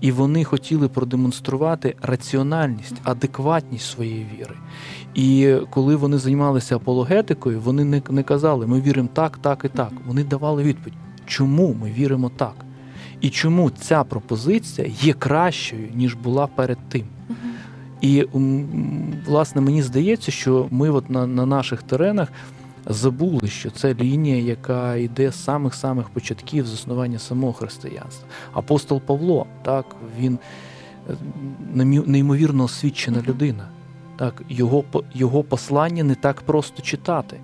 і 0.00 0.12
вони 0.12 0.44
хотіли 0.44 0.88
продемонструвати 0.88 1.94
раціональність, 2.02 2.96
адекватність 3.04 3.90
своєї 3.90 4.26
віри. 4.38 4.54
І 5.14 5.56
коли 5.70 5.96
вони 5.96 6.18
займалися 6.18 6.76
апологетикою, 6.76 7.60
вони 7.60 7.84
не, 7.84 8.02
не 8.10 8.22
казали, 8.22 8.66
ми 8.66 8.80
віримо 8.80 9.08
так, 9.12 9.38
так 9.38 9.64
і 9.64 9.68
так. 9.68 9.92
Вони 10.06 10.24
давали 10.24 10.62
відповідь, 10.62 10.98
чому 11.26 11.76
ми 11.80 11.90
віримо 11.90 12.30
так 12.36 12.65
і 13.20 13.30
чому 13.30 13.70
ця 13.70 14.04
пропозиція 14.04 14.90
є 15.00 15.12
кращою, 15.12 15.88
ніж 15.94 16.14
була 16.14 16.46
перед 16.46 16.78
тим. 16.88 17.04
І 18.00 18.26
власне 19.26 19.60
мені 19.60 19.82
здається, 19.82 20.30
що 20.30 20.66
ми 20.70 20.90
от 20.90 21.10
на, 21.10 21.26
на 21.26 21.46
наших 21.46 21.82
теренах 21.82 22.28
забули, 22.86 23.48
що 23.48 23.70
це 23.70 23.94
лінія, 23.94 24.36
яка 24.36 24.96
йде 24.96 25.30
з 25.32 25.44
самих-самих 25.44 26.08
початків 26.08 26.66
заснування 26.66 27.18
самого 27.18 27.52
християнства. 27.52 28.28
Апостол 28.52 29.00
Павло, 29.00 29.46
так, 29.62 29.96
він 30.18 30.38
е, 31.10 31.84
неймовірно 31.84 32.64
освічена 32.64 33.22
людина. 33.28 33.68
Так, 34.16 34.42
Його 34.48 34.84
його 35.14 35.42
послання 35.42 36.04
не 36.04 36.14
так 36.14 36.40
просто 36.40 36.82
читати. 36.82 37.40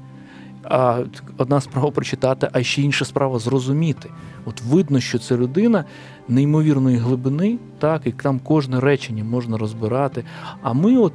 А 0.74 1.04
одна 1.36 1.60
справа 1.60 1.90
прочитати, 1.90 2.48
а 2.52 2.62
ще 2.62 2.82
інша 2.82 3.04
справа 3.04 3.38
зрозуміти. 3.38 4.10
От 4.44 4.60
видно, 4.60 5.00
що 5.00 5.18
це 5.18 5.36
людина 5.36 5.84
неймовірної 6.28 6.96
глибини, 6.96 7.58
так, 7.78 8.02
і 8.04 8.12
там 8.12 8.38
кожне 8.38 8.80
речення 8.80 9.24
можна 9.24 9.58
розбирати. 9.58 10.24
А 10.62 10.72
ми 10.72 10.98
от 10.98 11.12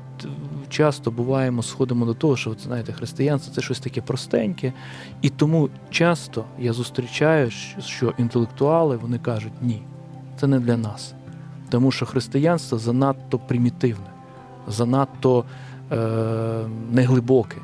часто 0.70 1.12
буваємо, 1.12 1.64
сходимо 1.64 2.06
до 2.06 2.14
того, 2.14 2.38
що 2.38 2.52
от, 2.52 2.62
знаєте, 2.62 2.94
християнство 2.94 3.54
це 3.56 3.62
щось 3.62 3.80
таке 3.80 4.02
простеньке. 4.02 4.74
І 5.22 5.30
тому 5.30 5.70
часто 5.90 6.46
я 6.60 6.74
зустрічаю, 6.74 7.52
що 7.80 8.14
інтелектуали 8.18 8.98
вони 8.98 9.20
кажуть, 9.20 9.54
ні, 9.62 9.82
це 10.40 10.48
не 10.48 10.60
для 10.60 10.78
нас. 10.78 11.14
Тому 11.70 11.92
що 11.92 12.06
християнство 12.06 12.78
занадто 12.78 13.40
примітивне, 13.40 14.10
занадто 14.68 15.46
е, 15.92 15.98
неглибоке. 16.92 17.58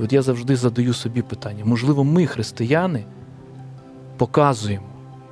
І 0.00 0.02
от 0.02 0.12
я 0.12 0.22
завжди 0.22 0.56
задаю 0.56 0.94
собі 0.94 1.22
питання: 1.22 1.64
можливо, 1.64 2.04
ми, 2.04 2.26
християни, 2.26 3.04
показуємо 4.16 4.86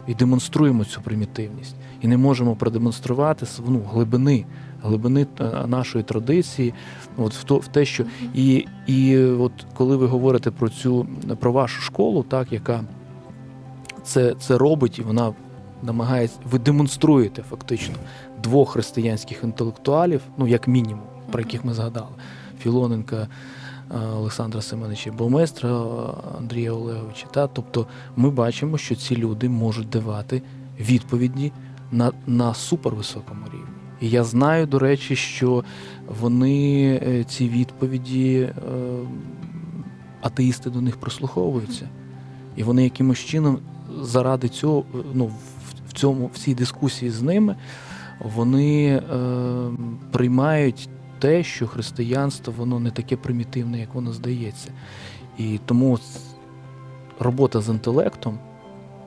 і 0.06 0.14
демонструємо 0.14 0.84
цю 0.84 1.00
примітивність, 1.02 1.76
і 2.00 2.08
не 2.08 2.16
можемо 2.16 2.56
продемонструвати 2.56 3.46
ну, 3.68 3.82
глибини, 3.92 4.44
глибини 4.82 5.26
е, 5.40 5.66
нашої 5.66 6.04
традиції, 6.04 6.74
от 7.16 7.34
в 7.34 7.44
то 7.44 7.56
в 7.56 7.66
те, 7.68 7.84
що 7.84 8.04
і 8.34 8.66
і 8.86 9.18
от 9.18 9.52
коли 9.74 9.96
ви 9.96 10.06
говорите 10.06 10.50
про 10.50 10.68
цю 10.68 11.06
про 11.40 11.52
вашу 11.52 11.82
школу, 11.82 12.22
так 12.22 12.52
яка 12.52 12.84
це, 14.04 14.34
це 14.40 14.58
робить, 14.58 14.98
і 14.98 15.02
вона 15.02 15.34
намагається, 15.82 16.38
ви 16.50 16.58
демонструєте 16.58 17.42
фактично 17.42 17.94
двох 18.42 18.70
християнських 18.70 19.44
інтелектуалів, 19.44 20.20
ну 20.38 20.46
як 20.46 20.68
мінімум, 20.68 21.04
про 21.30 21.40
яких 21.40 21.64
ми 21.64 21.74
згадали: 21.74 22.12
Філоненка. 22.58 23.28
Олександра 23.90 24.62
Семеновича 24.62 25.12
Боместра, 25.12 25.70
Андрія 26.38 26.72
Олеговича. 26.72 27.26
Та? 27.26 27.46
Тобто 27.46 27.86
ми 28.16 28.30
бачимо, 28.30 28.78
що 28.78 28.94
ці 28.94 29.16
люди 29.16 29.48
можуть 29.48 29.88
давати 29.88 30.42
відповіді 30.80 31.52
на 31.92 32.12
на 32.26 32.54
супервисокому 32.54 33.46
рівні. 33.52 33.66
І 34.00 34.10
я 34.10 34.24
знаю, 34.24 34.66
до 34.66 34.78
речі, 34.78 35.16
що 35.16 35.64
вони 36.20 36.84
е, 37.06 37.24
ці 37.24 37.48
відповіді, 37.48 38.38
е, 38.38 38.52
атеїсти 40.20 40.70
до 40.70 40.80
них 40.80 40.96
прислуховуються. 40.96 41.88
І 42.56 42.62
вони 42.62 42.84
якимось 42.84 43.18
чином 43.18 43.58
заради 44.02 44.48
цього, 44.48 44.84
ну, 45.14 45.30
в 45.88 45.92
цьому, 45.92 46.30
в 46.34 46.38
цій 46.38 46.54
дискусії 46.54 47.10
з 47.10 47.22
ними, 47.22 47.56
вони 48.20 48.86
е, 48.86 49.02
приймають 50.12 50.88
те, 51.18 51.42
що 51.42 51.66
християнство 51.66 52.54
воно 52.56 52.80
не 52.80 52.90
таке 52.90 53.16
примітивне, 53.16 53.80
як 53.80 53.94
воно 53.94 54.12
здається. 54.12 54.70
І 55.38 55.60
тому 55.66 55.98
робота 57.18 57.60
з 57.60 57.68
інтелектом 57.68 58.38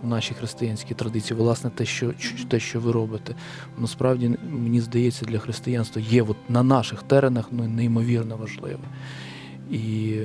в 0.04 0.08
нашій 0.08 0.34
християнській 0.34 0.94
традиції, 0.94 1.40
власне, 1.40 1.70
те, 1.70 1.86
що 1.86 2.12
те, 2.48 2.60
що 2.60 2.80
ви 2.80 2.92
робите, 2.92 3.36
насправді 3.78 4.38
мені 4.50 4.82
здається, 4.82 5.26
для 5.26 5.40
християнства 5.40 6.02
є 6.02 6.24
от 6.24 6.50
на 6.50 6.64
наших 6.64 7.04
теренах 7.04 7.46
ну, 7.52 7.68
неймовірно 7.68 8.38
важливе. 8.38 8.84
І, 9.72 10.18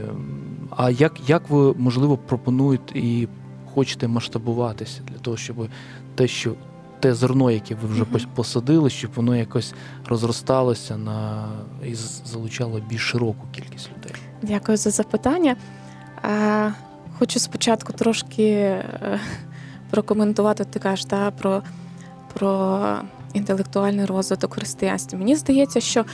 А 0.71 0.91
як 0.91 1.29
як 1.29 1.51
ви, 1.51 1.75
можливо, 1.75 2.17
пропонуєте 2.19 2.99
і 2.99 3.29
хочете 3.75 4.09
масштабуватися 4.09 5.03
для 5.09 5.19
того, 5.19 5.37
щоб 5.37 5.69
те, 6.15 6.29
що 6.29 6.55
те 7.05 7.15
зерно, 7.15 7.51
яке 7.51 7.75
ви 7.75 7.89
вже 7.89 8.05
uh-huh. 8.05 8.27
посадили, 8.35 8.91
щоб 8.91 9.11
воно 9.15 9.37
якось 9.37 9.75
розросталося 10.07 10.97
на 10.97 11.49
і 11.87 11.95
залучало 12.25 12.81
більш 12.89 13.01
широку 13.01 13.47
кількість 13.53 13.91
людей. 13.97 14.13
Дякую 14.43 14.77
за 14.77 14.91
запитання. 14.91 15.57
А, 16.23 16.71
Хочу 17.19 17.41
спочатку 17.41 17.93
трошки 17.93 18.43
е, 18.43 19.21
прокоментувати, 19.91 20.65
ти 20.65 20.79
кажеш, 20.79 21.05
та, 21.05 21.31
про, 21.31 21.63
про 22.35 22.81
інтелектуальний 23.33 24.07
розвиток 24.07 24.55
християнства. 24.55 25.19
Мені 25.19 25.37
здається, 25.37 25.81
що 25.81 26.05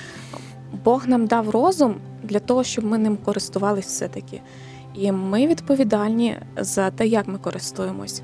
Бог 0.85 1.09
нам 1.09 1.27
дав 1.27 1.51
розум 1.51 1.95
для 2.23 2.39
того, 2.39 2.65
щоб 2.65 2.85
ми 2.85 2.99
ним 2.99 3.17
користувалися 3.17 3.89
все-таки. 3.89 4.41
І 4.95 5.13
ми 5.13 5.47
відповідальні 5.47 6.37
за 6.57 6.91
те, 6.91 7.07
як 7.07 7.29
ми 7.29 7.39
користуємось. 7.39 8.23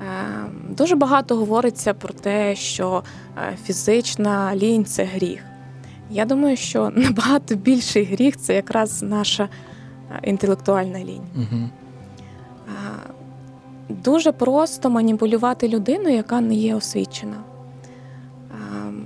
Ем, 0.00 0.50
дуже 0.68 0.96
багато 0.96 1.36
говориться 1.36 1.94
про 1.94 2.14
те, 2.14 2.56
що 2.56 3.02
е, 3.36 3.56
фізична 3.64 4.56
лінь 4.56 4.84
це 4.84 5.04
гріх. 5.04 5.44
Я 6.10 6.24
думаю, 6.24 6.56
що 6.56 6.90
набагато 6.96 7.54
більший 7.54 8.04
гріх 8.04 8.36
це 8.36 8.54
якраз 8.54 9.02
наша 9.02 9.48
е, 10.10 10.20
інтелектуальна 10.22 10.98
лінь. 10.98 11.26
Угу. 11.36 11.68
Дуже 13.88 14.32
просто 14.32 14.90
маніпулювати 14.90 15.68
людину, 15.68 16.08
яка 16.08 16.40
не 16.40 16.54
є 16.54 16.74
освічена. 16.74 17.36
Ем, 18.50 19.04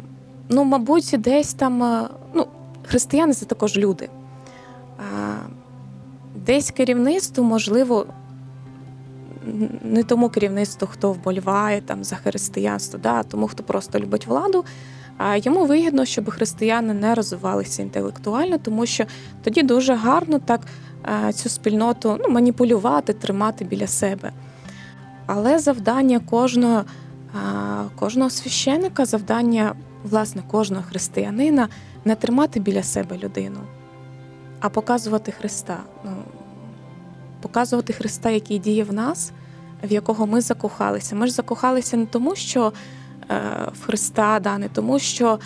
ну, 0.48 0.64
мабуть, 0.64 1.14
десь 1.18 1.54
там 1.54 2.06
ну, 2.34 2.46
християни 2.86 3.34
це 3.34 3.46
також 3.46 3.76
люди. 3.76 4.08
Десь 6.46 6.70
керівництво, 6.70 7.44
можливо, 7.44 8.06
не 9.82 10.02
тому 10.02 10.28
керівництву, 10.28 10.88
хто 10.92 11.12
вболіває 11.12 11.80
там 11.80 12.04
за 12.04 12.16
християнство, 12.16 13.00
да, 13.02 13.12
а 13.12 13.22
тому, 13.22 13.48
хто 13.48 13.62
просто 13.62 13.98
любить 13.98 14.26
владу. 14.26 14.64
А 15.18 15.36
йому 15.36 15.66
вигідно, 15.66 16.04
щоб 16.04 16.30
християни 16.30 16.94
не 16.94 17.14
розвивалися 17.14 17.82
інтелектуально, 17.82 18.58
тому 18.58 18.86
що 18.86 19.04
тоді 19.42 19.62
дуже 19.62 19.94
гарно 19.94 20.38
так 20.38 20.60
цю 21.32 21.48
спільноту 21.48 22.18
ну, 22.20 22.28
маніпулювати, 22.28 23.12
тримати 23.12 23.64
біля 23.64 23.86
себе. 23.86 24.32
Але 25.26 25.58
завдання 25.58 26.18
кожного 26.18 26.84
кожного 27.96 28.30
священика, 28.30 29.04
завдання 29.04 29.74
власне 30.04 30.42
кожного 30.50 30.82
християнина 30.82 31.68
не 32.04 32.14
тримати 32.14 32.60
біля 32.60 32.82
себе 32.82 33.18
людину, 33.18 33.60
а 34.60 34.68
показувати 34.68 35.32
Христа. 35.32 35.78
Ну, 36.04 36.10
показувати 37.44 37.92
Христа, 37.92 38.30
який 38.30 38.58
діє 38.58 38.84
в 38.84 38.92
нас, 38.92 39.32
в 39.82 39.92
якого 39.92 40.26
ми 40.26 40.40
закохалися. 40.40 41.16
Ми 41.16 41.26
ж 41.26 41.32
закохалися 41.32 41.96
не 41.96 42.06
тому, 42.06 42.36
що 42.36 42.72
е, 43.30 43.40
в 43.80 43.86
Христа, 43.86 44.40
да, 44.40 44.58
не 44.58 44.68
тому, 44.68 44.98
що 44.98 45.38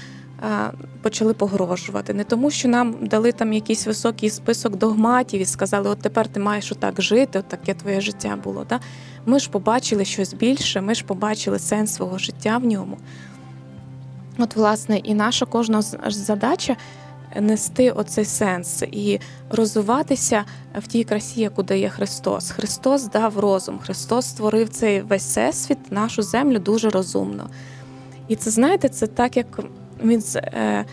е, 0.43 0.71
почали 1.03 1.35
погрожувати, 1.35 2.15
не 2.15 2.25
тому, 2.25 2.51
що 2.51 2.69
нам 2.69 2.97
дали 3.03 3.33
там 3.33 3.53
якийсь 3.53 3.87
високий 3.87 4.31
список 4.31 4.77
догматів 4.77 5.41
і 5.41 5.45
сказали, 5.45 5.91
от 5.91 5.99
тепер 5.99 6.29
ти 6.29 6.41
маєш 6.41 6.73
отак 6.73 7.03
жити, 7.03 7.39
от 7.39 7.49
таке 7.49 7.75
твоє 7.75 8.01
життя 8.01 8.39
було. 8.45 8.67
Да? 8.69 8.81
Ми 9.27 9.39
ж 9.39 9.51
побачили 9.51 10.05
щось 10.05 10.35
більше, 10.35 10.81
ми 10.81 10.95
ж 10.95 11.05
побачили 11.05 11.59
сенс 11.59 11.95
свого 11.95 12.19
життя 12.19 12.59
в 12.59 12.65
ньому. 12.65 12.99
От, 14.39 14.57
власне, 14.57 14.99
і 14.99 15.15
наша 15.15 15.47
кожна 15.47 15.83
задача 16.09 16.77
нести 17.37 17.91
оцей 17.91 18.25
сенс 18.25 18.83
і 18.83 19.21
розвиватися 19.51 20.45
в 20.75 20.87
тій 20.87 21.05
красі, 21.05 21.41
яку 21.41 21.63
дає 21.63 21.89
Христос. 21.89 22.51
Христос 22.51 23.05
дав 23.05 23.39
розум, 23.39 23.79
Христос 23.79 24.27
створив 24.27 24.69
цей 24.69 25.01
весь 25.01 25.27
всесвіт, 25.27 25.93
нашу 25.93 26.23
землю 26.23 26.59
дуже 26.59 26.91
розумно. 26.91 27.51
І 28.29 28.37
це 28.37 28.51
знаєте, 28.51 28.89
це 28.89 29.07
так, 29.07 29.37
як 29.37 29.61
він 30.05 30.23
е, 30.37 30.85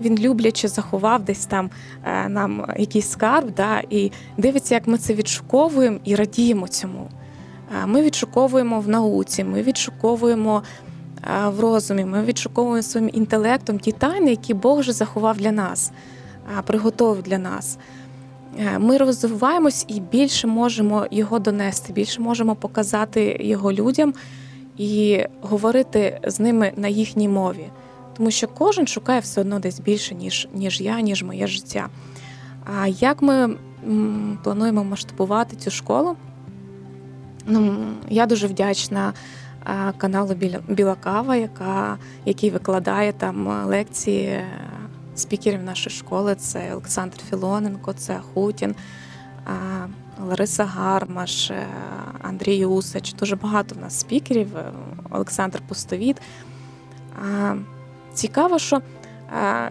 він 0.00 0.18
любляче 0.18 0.68
заховав 0.68 1.24
десь 1.24 1.46
там 1.46 1.70
е, 2.04 2.28
нам 2.28 2.66
якийсь 2.78 3.10
скарб, 3.10 3.54
да, 3.56 3.82
і 3.90 4.12
дивиться, 4.36 4.74
як 4.74 4.86
ми 4.86 4.98
це 4.98 5.14
відшуковуємо 5.14 5.98
і 6.04 6.14
радіємо 6.14 6.68
цьому. 6.68 7.08
Е, 7.82 7.86
ми 7.86 8.02
відшуковуємо 8.02 8.80
в 8.80 8.88
науці, 8.88 9.44
ми 9.44 9.62
відшуковуємо 9.62 10.62
в 11.46 11.60
розумі. 11.60 12.04
Ми 12.04 12.24
відшуковуємо 12.24 12.82
своїм 12.82 13.10
інтелектом 13.12 13.78
ті 13.78 13.92
тайни, 13.92 14.30
які 14.30 14.54
Бог 14.54 14.78
вже 14.78 14.92
заховав 14.92 15.36
для 15.36 15.52
нас, 15.52 15.92
приготовив 16.64 17.22
для 17.22 17.38
нас. 17.38 17.78
Е, 18.58 18.78
ми 18.78 18.96
розвиваємось 18.96 19.84
і 19.88 20.00
більше 20.00 20.46
можемо 20.46 21.06
його 21.10 21.38
донести, 21.38 21.92
більше 21.92 22.20
можемо 22.20 22.54
показати 22.54 23.36
його 23.40 23.72
людям 23.72 24.14
і 24.76 25.24
говорити 25.40 26.20
з 26.26 26.40
ними 26.40 26.72
на 26.76 26.88
їхній 26.88 27.28
мові. 27.28 27.66
Тому 28.16 28.30
що 28.30 28.48
кожен 28.48 28.86
шукає 28.86 29.20
все 29.20 29.40
одно 29.40 29.58
десь 29.58 29.80
більше, 29.80 30.14
ніж 30.14 30.48
ніж 30.54 30.80
я, 30.80 31.00
ніж 31.00 31.22
моє 31.22 31.46
життя. 31.46 31.88
А 32.64 32.86
як 32.86 33.22
ми 33.22 33.56
плануємо 34.44 34.84
масштабувати 34.84 35.56
цю 35.56 35.70
школу? 35.70 36.16
Ну, 37.46 37.76
Я 38.08 38.26
дуже 38.26 38.46
вдячна 38.46 39.12
каналу 39.98 40.34
Біла 40.68 40.94
Кава, 40.94 41.36
яка, 41.36 41.98
який 42.24 42.50
викладає 42.50 43.12
там 43.12 43.48
е, 43.48 43.64
лекції 43.64 44.26
е, 44.26 44.46
спікерів 45.14 45.62
нашої 45.62 45.96
школи. 45.96 46.34
Це 46.34 46.72
Олександр 46.72 47.16
Філоненко, 47.30 47.92
це 47.92 48.20
Хутін, 48.34 48.74
Лариса 50.26 50.64
Гармаш, 50.64 51.50
е, 51.50 51.66
Андрій 52.22 52.64
Усач. 52.64 53.14
Дуже 53.14 53.36
багато 53.36 53.74
в 53.74 53.78
нас 53.78 54.00
спікерів, 54.00 54.48
Олександр 55.10 55.62
Пустовіт. 55.68 56.16
Цікаво, 58.14 58.58
що 58.58 58.82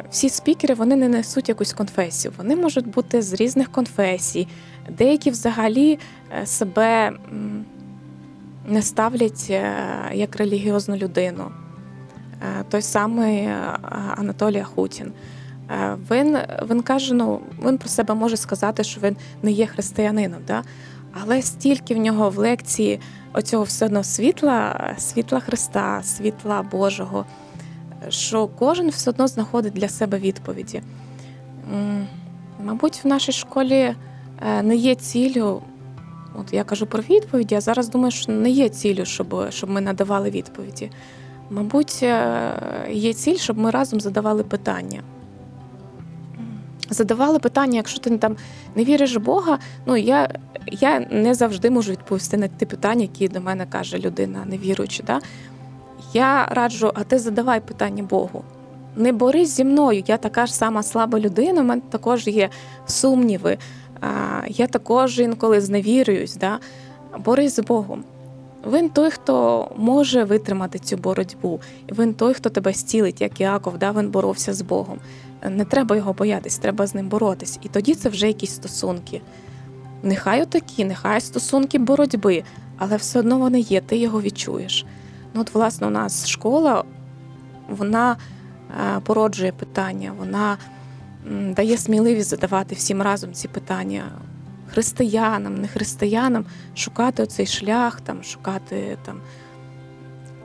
всі 0.09 0.29
спікери 0.29 0.73
вони 0.73 0.95
не 0.95 1.07
несуть 1.07 1.49
якусь 1.49 1.73
конфесію. 1.73 2.33
Вони 2.37 2.55
можуть 2.55 2.87
бути 2.87 3.21
з 3.21 3.33
різних 3.33 3.71
конфесій, 3.71 4.47
деякі 4.89 5.31
взагалі 5.31 5.99
себе 6.45 7.11
не 8.68 8.82
ставлять 8.82 9.47
е, 9.49 9.74
як 10.13 10.36
релігіозну 10.36 10.95
людину. 10.95 11.51
Е, 12.59 12.63
той 12.70 12.82
самий 12.82 13.38
е, 13.38 13.78
Анатолій 14.18 14.59
Ахутін. 14.59 15.11
Він 16.11 16.38
він 16.70 16.82
каже, 16.82 17.13
ну 17.13 17.39
він 17.65 17.78
про 17.78 17.89
себе 17.89 18.13
може 18.13 18.38
сказати, 18.38 18.84
що 18.84 19.01
він 19.01 19.18
не 19.43 19.51
є 19.51 19.68
християнином, 19.68 20.39
да? 20.47 20.63
але 21.22 21.41
стільки 21.41 21.95
в 21.95 21.97
нього 21.97 22.30
в 22.30 22.38
лекції 22.38 22.99
оцього 23.34 23.63
все 23.63 23.86
одно 23.86 24.03
світла, 24.03 24.93
світла 24.97 25.39
Христа, 25.39 26.03
світла 26.03 26.61
Божого, 26.72 27.26
що 28.09 28.47
кожен 28.47 28.89
все 28.89 29.09
одно 29.09 29.28
знаходить 29.28 29.74
для 29.74 29.89
себе 29.89 30.20
відповіді. 30.20 30.82
Мабуть, 32.63 33.03
в 33.03 33.07
нашій 33.07 33.32
школі 33.32 33.95
не 34.63 34.76
є 34.76 34.95
ціллю. 34.95 35.61
От 36.38 36.53
я 36.53 36.63
кажу 36.63 36.85
про 36.85 37.03
відповіді, 37.09 37.55
а 37.55 37.61
зараз 37.61 37.89
думаю, 37.89 38.11
що 38.11 38.31
не 38.31 38.49
є 38.49 38.69
ціллю, 38.69 39.05
щоб, 39.05 39.49
щоб 39.49 39.69
ми 39.69 39.81
надавали 39.81 40.29
відповіді. 40.29 40.91
Мабуть, 41.49 41.99
е, 42.03 42.53
є 42.91 43.13
ціль, 43.13 43.38
щоб 43.38 43.57
ми 43.57 43.71
разом 43.71 43.99
задавали 43.99 44.43
питання. 44.43 45.03
Задавали 46.89 47.39
питання, 47.39 47.75
якщо 47.75 47.99
ти 47.99 48.17
там 48.17 48.35
не 48.75 48.83
віриш 48.83 49.15
в 49.15 49.19
Бога, 49.19 49.59
ну 49.85 49.97
я, 49.97 50.29
я 50.71 50.99
не 50.99 51.33
завжди 51.33 51.69
можу 51.69 51.91
відповісти 51.91 52.38
на 52.38 52.47
ті 52.47 52.65
питання, 52.65 53.01
які 53.01 53.27
до 53.27 53.41
мене 53.41 53.65
каже 53.65 53.97
людина, 53.97 54.45
невіруюча. 54.45 55.03
Да? 55.07 55.19
Я 56.13 56.45
раджу, 56.45 56.91
а 56.95 57.03
ти 57.03 57.19
задавай 57.19 57.59
питання 57.59 58.03
Богу. 58.03 58.43
Не 58.95 59.11
борись 59.11 59.49
зі 59.49 59.63
мною, 59.63 60.03
я 60.07 60.17
така 60.17 60.45
ж 60.45 60.55
сама 60.55 60.83
слаба 60.83 61.19
людина, 61.19 61.61
у 61.61 61.63
мене 61.63 61.81
також 61.89 62.27
є 62.27 62.49
сумніви, 62.85 63.57
я 64.47 64.67
також 64.67 65.19
інколи 65.19 65.61
зневірююсь. 65.61 66.35
Да? 66.35 66.59
Борись 67.25 67.55
з 67.55 67.59
Богом. 67.59 68.03
Він 68.71 68.89
той, 68.89 69.11
хто 69.11 69.67
може 69.77 70.23
витримати 70.23 70.79
цю 70.79 70.97
боротьбу. 70.97 71.59
Він 71.99 72.13
той, 72.13 72.33
хто 72.33 72.49
тебе 72.49 72.73
зцілить, 72.73 73.21
як 73.21 73.41
Іаков, 73.41 73.77
да? 73.77 73.91
він 73.91 74.09
боровся 74.09 74.53
з 74.53 74.61
Богом. 74.61 74.99
Не 75.49 75.65
треба 75.65 75.95
його 75.95 76.13
боятись, 76.13 76.57
треба 76.57 76.87
з 76.87 76.95
ним 76.95 77.09
боротись. 77.09 77.59
І 77.61 77.67
тоді 77.67 77.95
це 77.95 78.09
вже 78.09 78.27
якісь 78.27 78.55
стосунки. 78.55 79.21
Нехай 80.03 80.41
отакі, 80.41 80.85
нехай 80.85 81.21
стосунки 81.21 81.79
боротьби, 81.79 82.43
але 82.77 82.95
все 82.95 83.19
одно 83.19 83.37
вони 83.37 83.59
є, 83.59 83.81
ти 83.81 83.97
його 83.97 84.21
відчуєш. 84.21 84.85
Ну, 85.33 85.41
от, 85.41 85.53
власне, 85.53 85.87
у 85.87 85.89
нас 85.89 86.27
школа, 86.27 86.83
вона 87.69 88.17
е, 88.69 88.99
породжує 88.99 89.51
питання, 89.51 90.11
вона 90.19 90.57
дає 91.55 91.78
сміливість 91.78 92.30
задавати 92.30 92.75
всім 92.75 93.01
разом 93.01 93.34
ці 93.34 93.47
питання 93.47 94.03
християнам, 94.67 95.55
не 95.61 95.67
християнам, 95.67 96.45
шукати 96.75 97.23
оцей 97.23 97.45
шлях, 97.45 98.01
там, 98.01 98.23
шукати 98.23 98.97
там, 99.05 99.21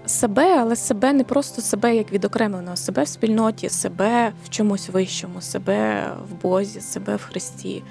себе, 0.06 0.60
але 0.60 0.76
себе 0.76 1.12
не 1.12 1.24
просто 1.24 1.62
себе 1.62 1.96
як 1.96 2.12
відокремленого, 2.12 2.76
себе 2.76 3.02
в 3.02 3.08
спільноті, 3.08 3.68
себе 3.68 4.32
в 4.44 4.48
чомусь 4.48 4.88
вищому, 4.88 5.40
себе 5.40 6.06
в 6.30 6.42
Бозі, 6.42 6.80
себе 6.80 7.16
в 7.16 7.22
Христі. 7.22 7.82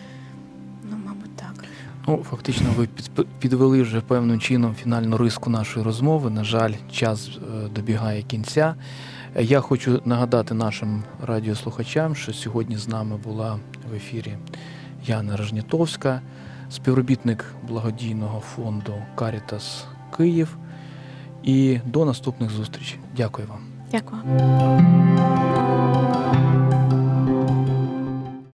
Ну, 0.91 0.97
мабуть, 1.05 1.35
так. 1.35 1.53
Ну, 2.07 2.25
фактично, 2.29 2.67
ви 2.77 2.87
підвели 3.39 3.81
вже 3.81 4.01
певним 4.01 4.39
чином 4.39 4.75
фінальну 4.75 5.17
риску 5.17 5.49
нашої 5.49 5.85
розмови. 5.85 6.29
На 6.29 6.43
жаль, 6.43 6.73
час 6.91 7.29
е, 7.29 7.67
добігає 7.75 8.21
кінця. 8.21 8.75
Я 9.39 9.61
хочу 9.61 10.01
нагадати 10.05 10.53
нашим 10.53 11.03
радіослухачам, 11.25 12.15
що 12.15 12.33
сьогодні 12.33 12.77
з 12.77 12.87
нами 12.87 13.17
була 13.17 13.59
в 13.91 13.93
ефірі 13.95 14.37
Яна 15.05 15.37
Рожнітовська, 15.37 16.21
співробітник 16.69 17.45
благодійного 17.67 18.39
фонду 18.39 18.93
Карітас 19.15 19.85
Київ. 20.17 20.57
І 21.43 21.79
до 21.85 22.05
наступних 22.05 22.49
зустрічей. 22.49 22.99
Дякую 23.17 23.47
вам. 23.47 23.59
Дякую. 23.91 24.21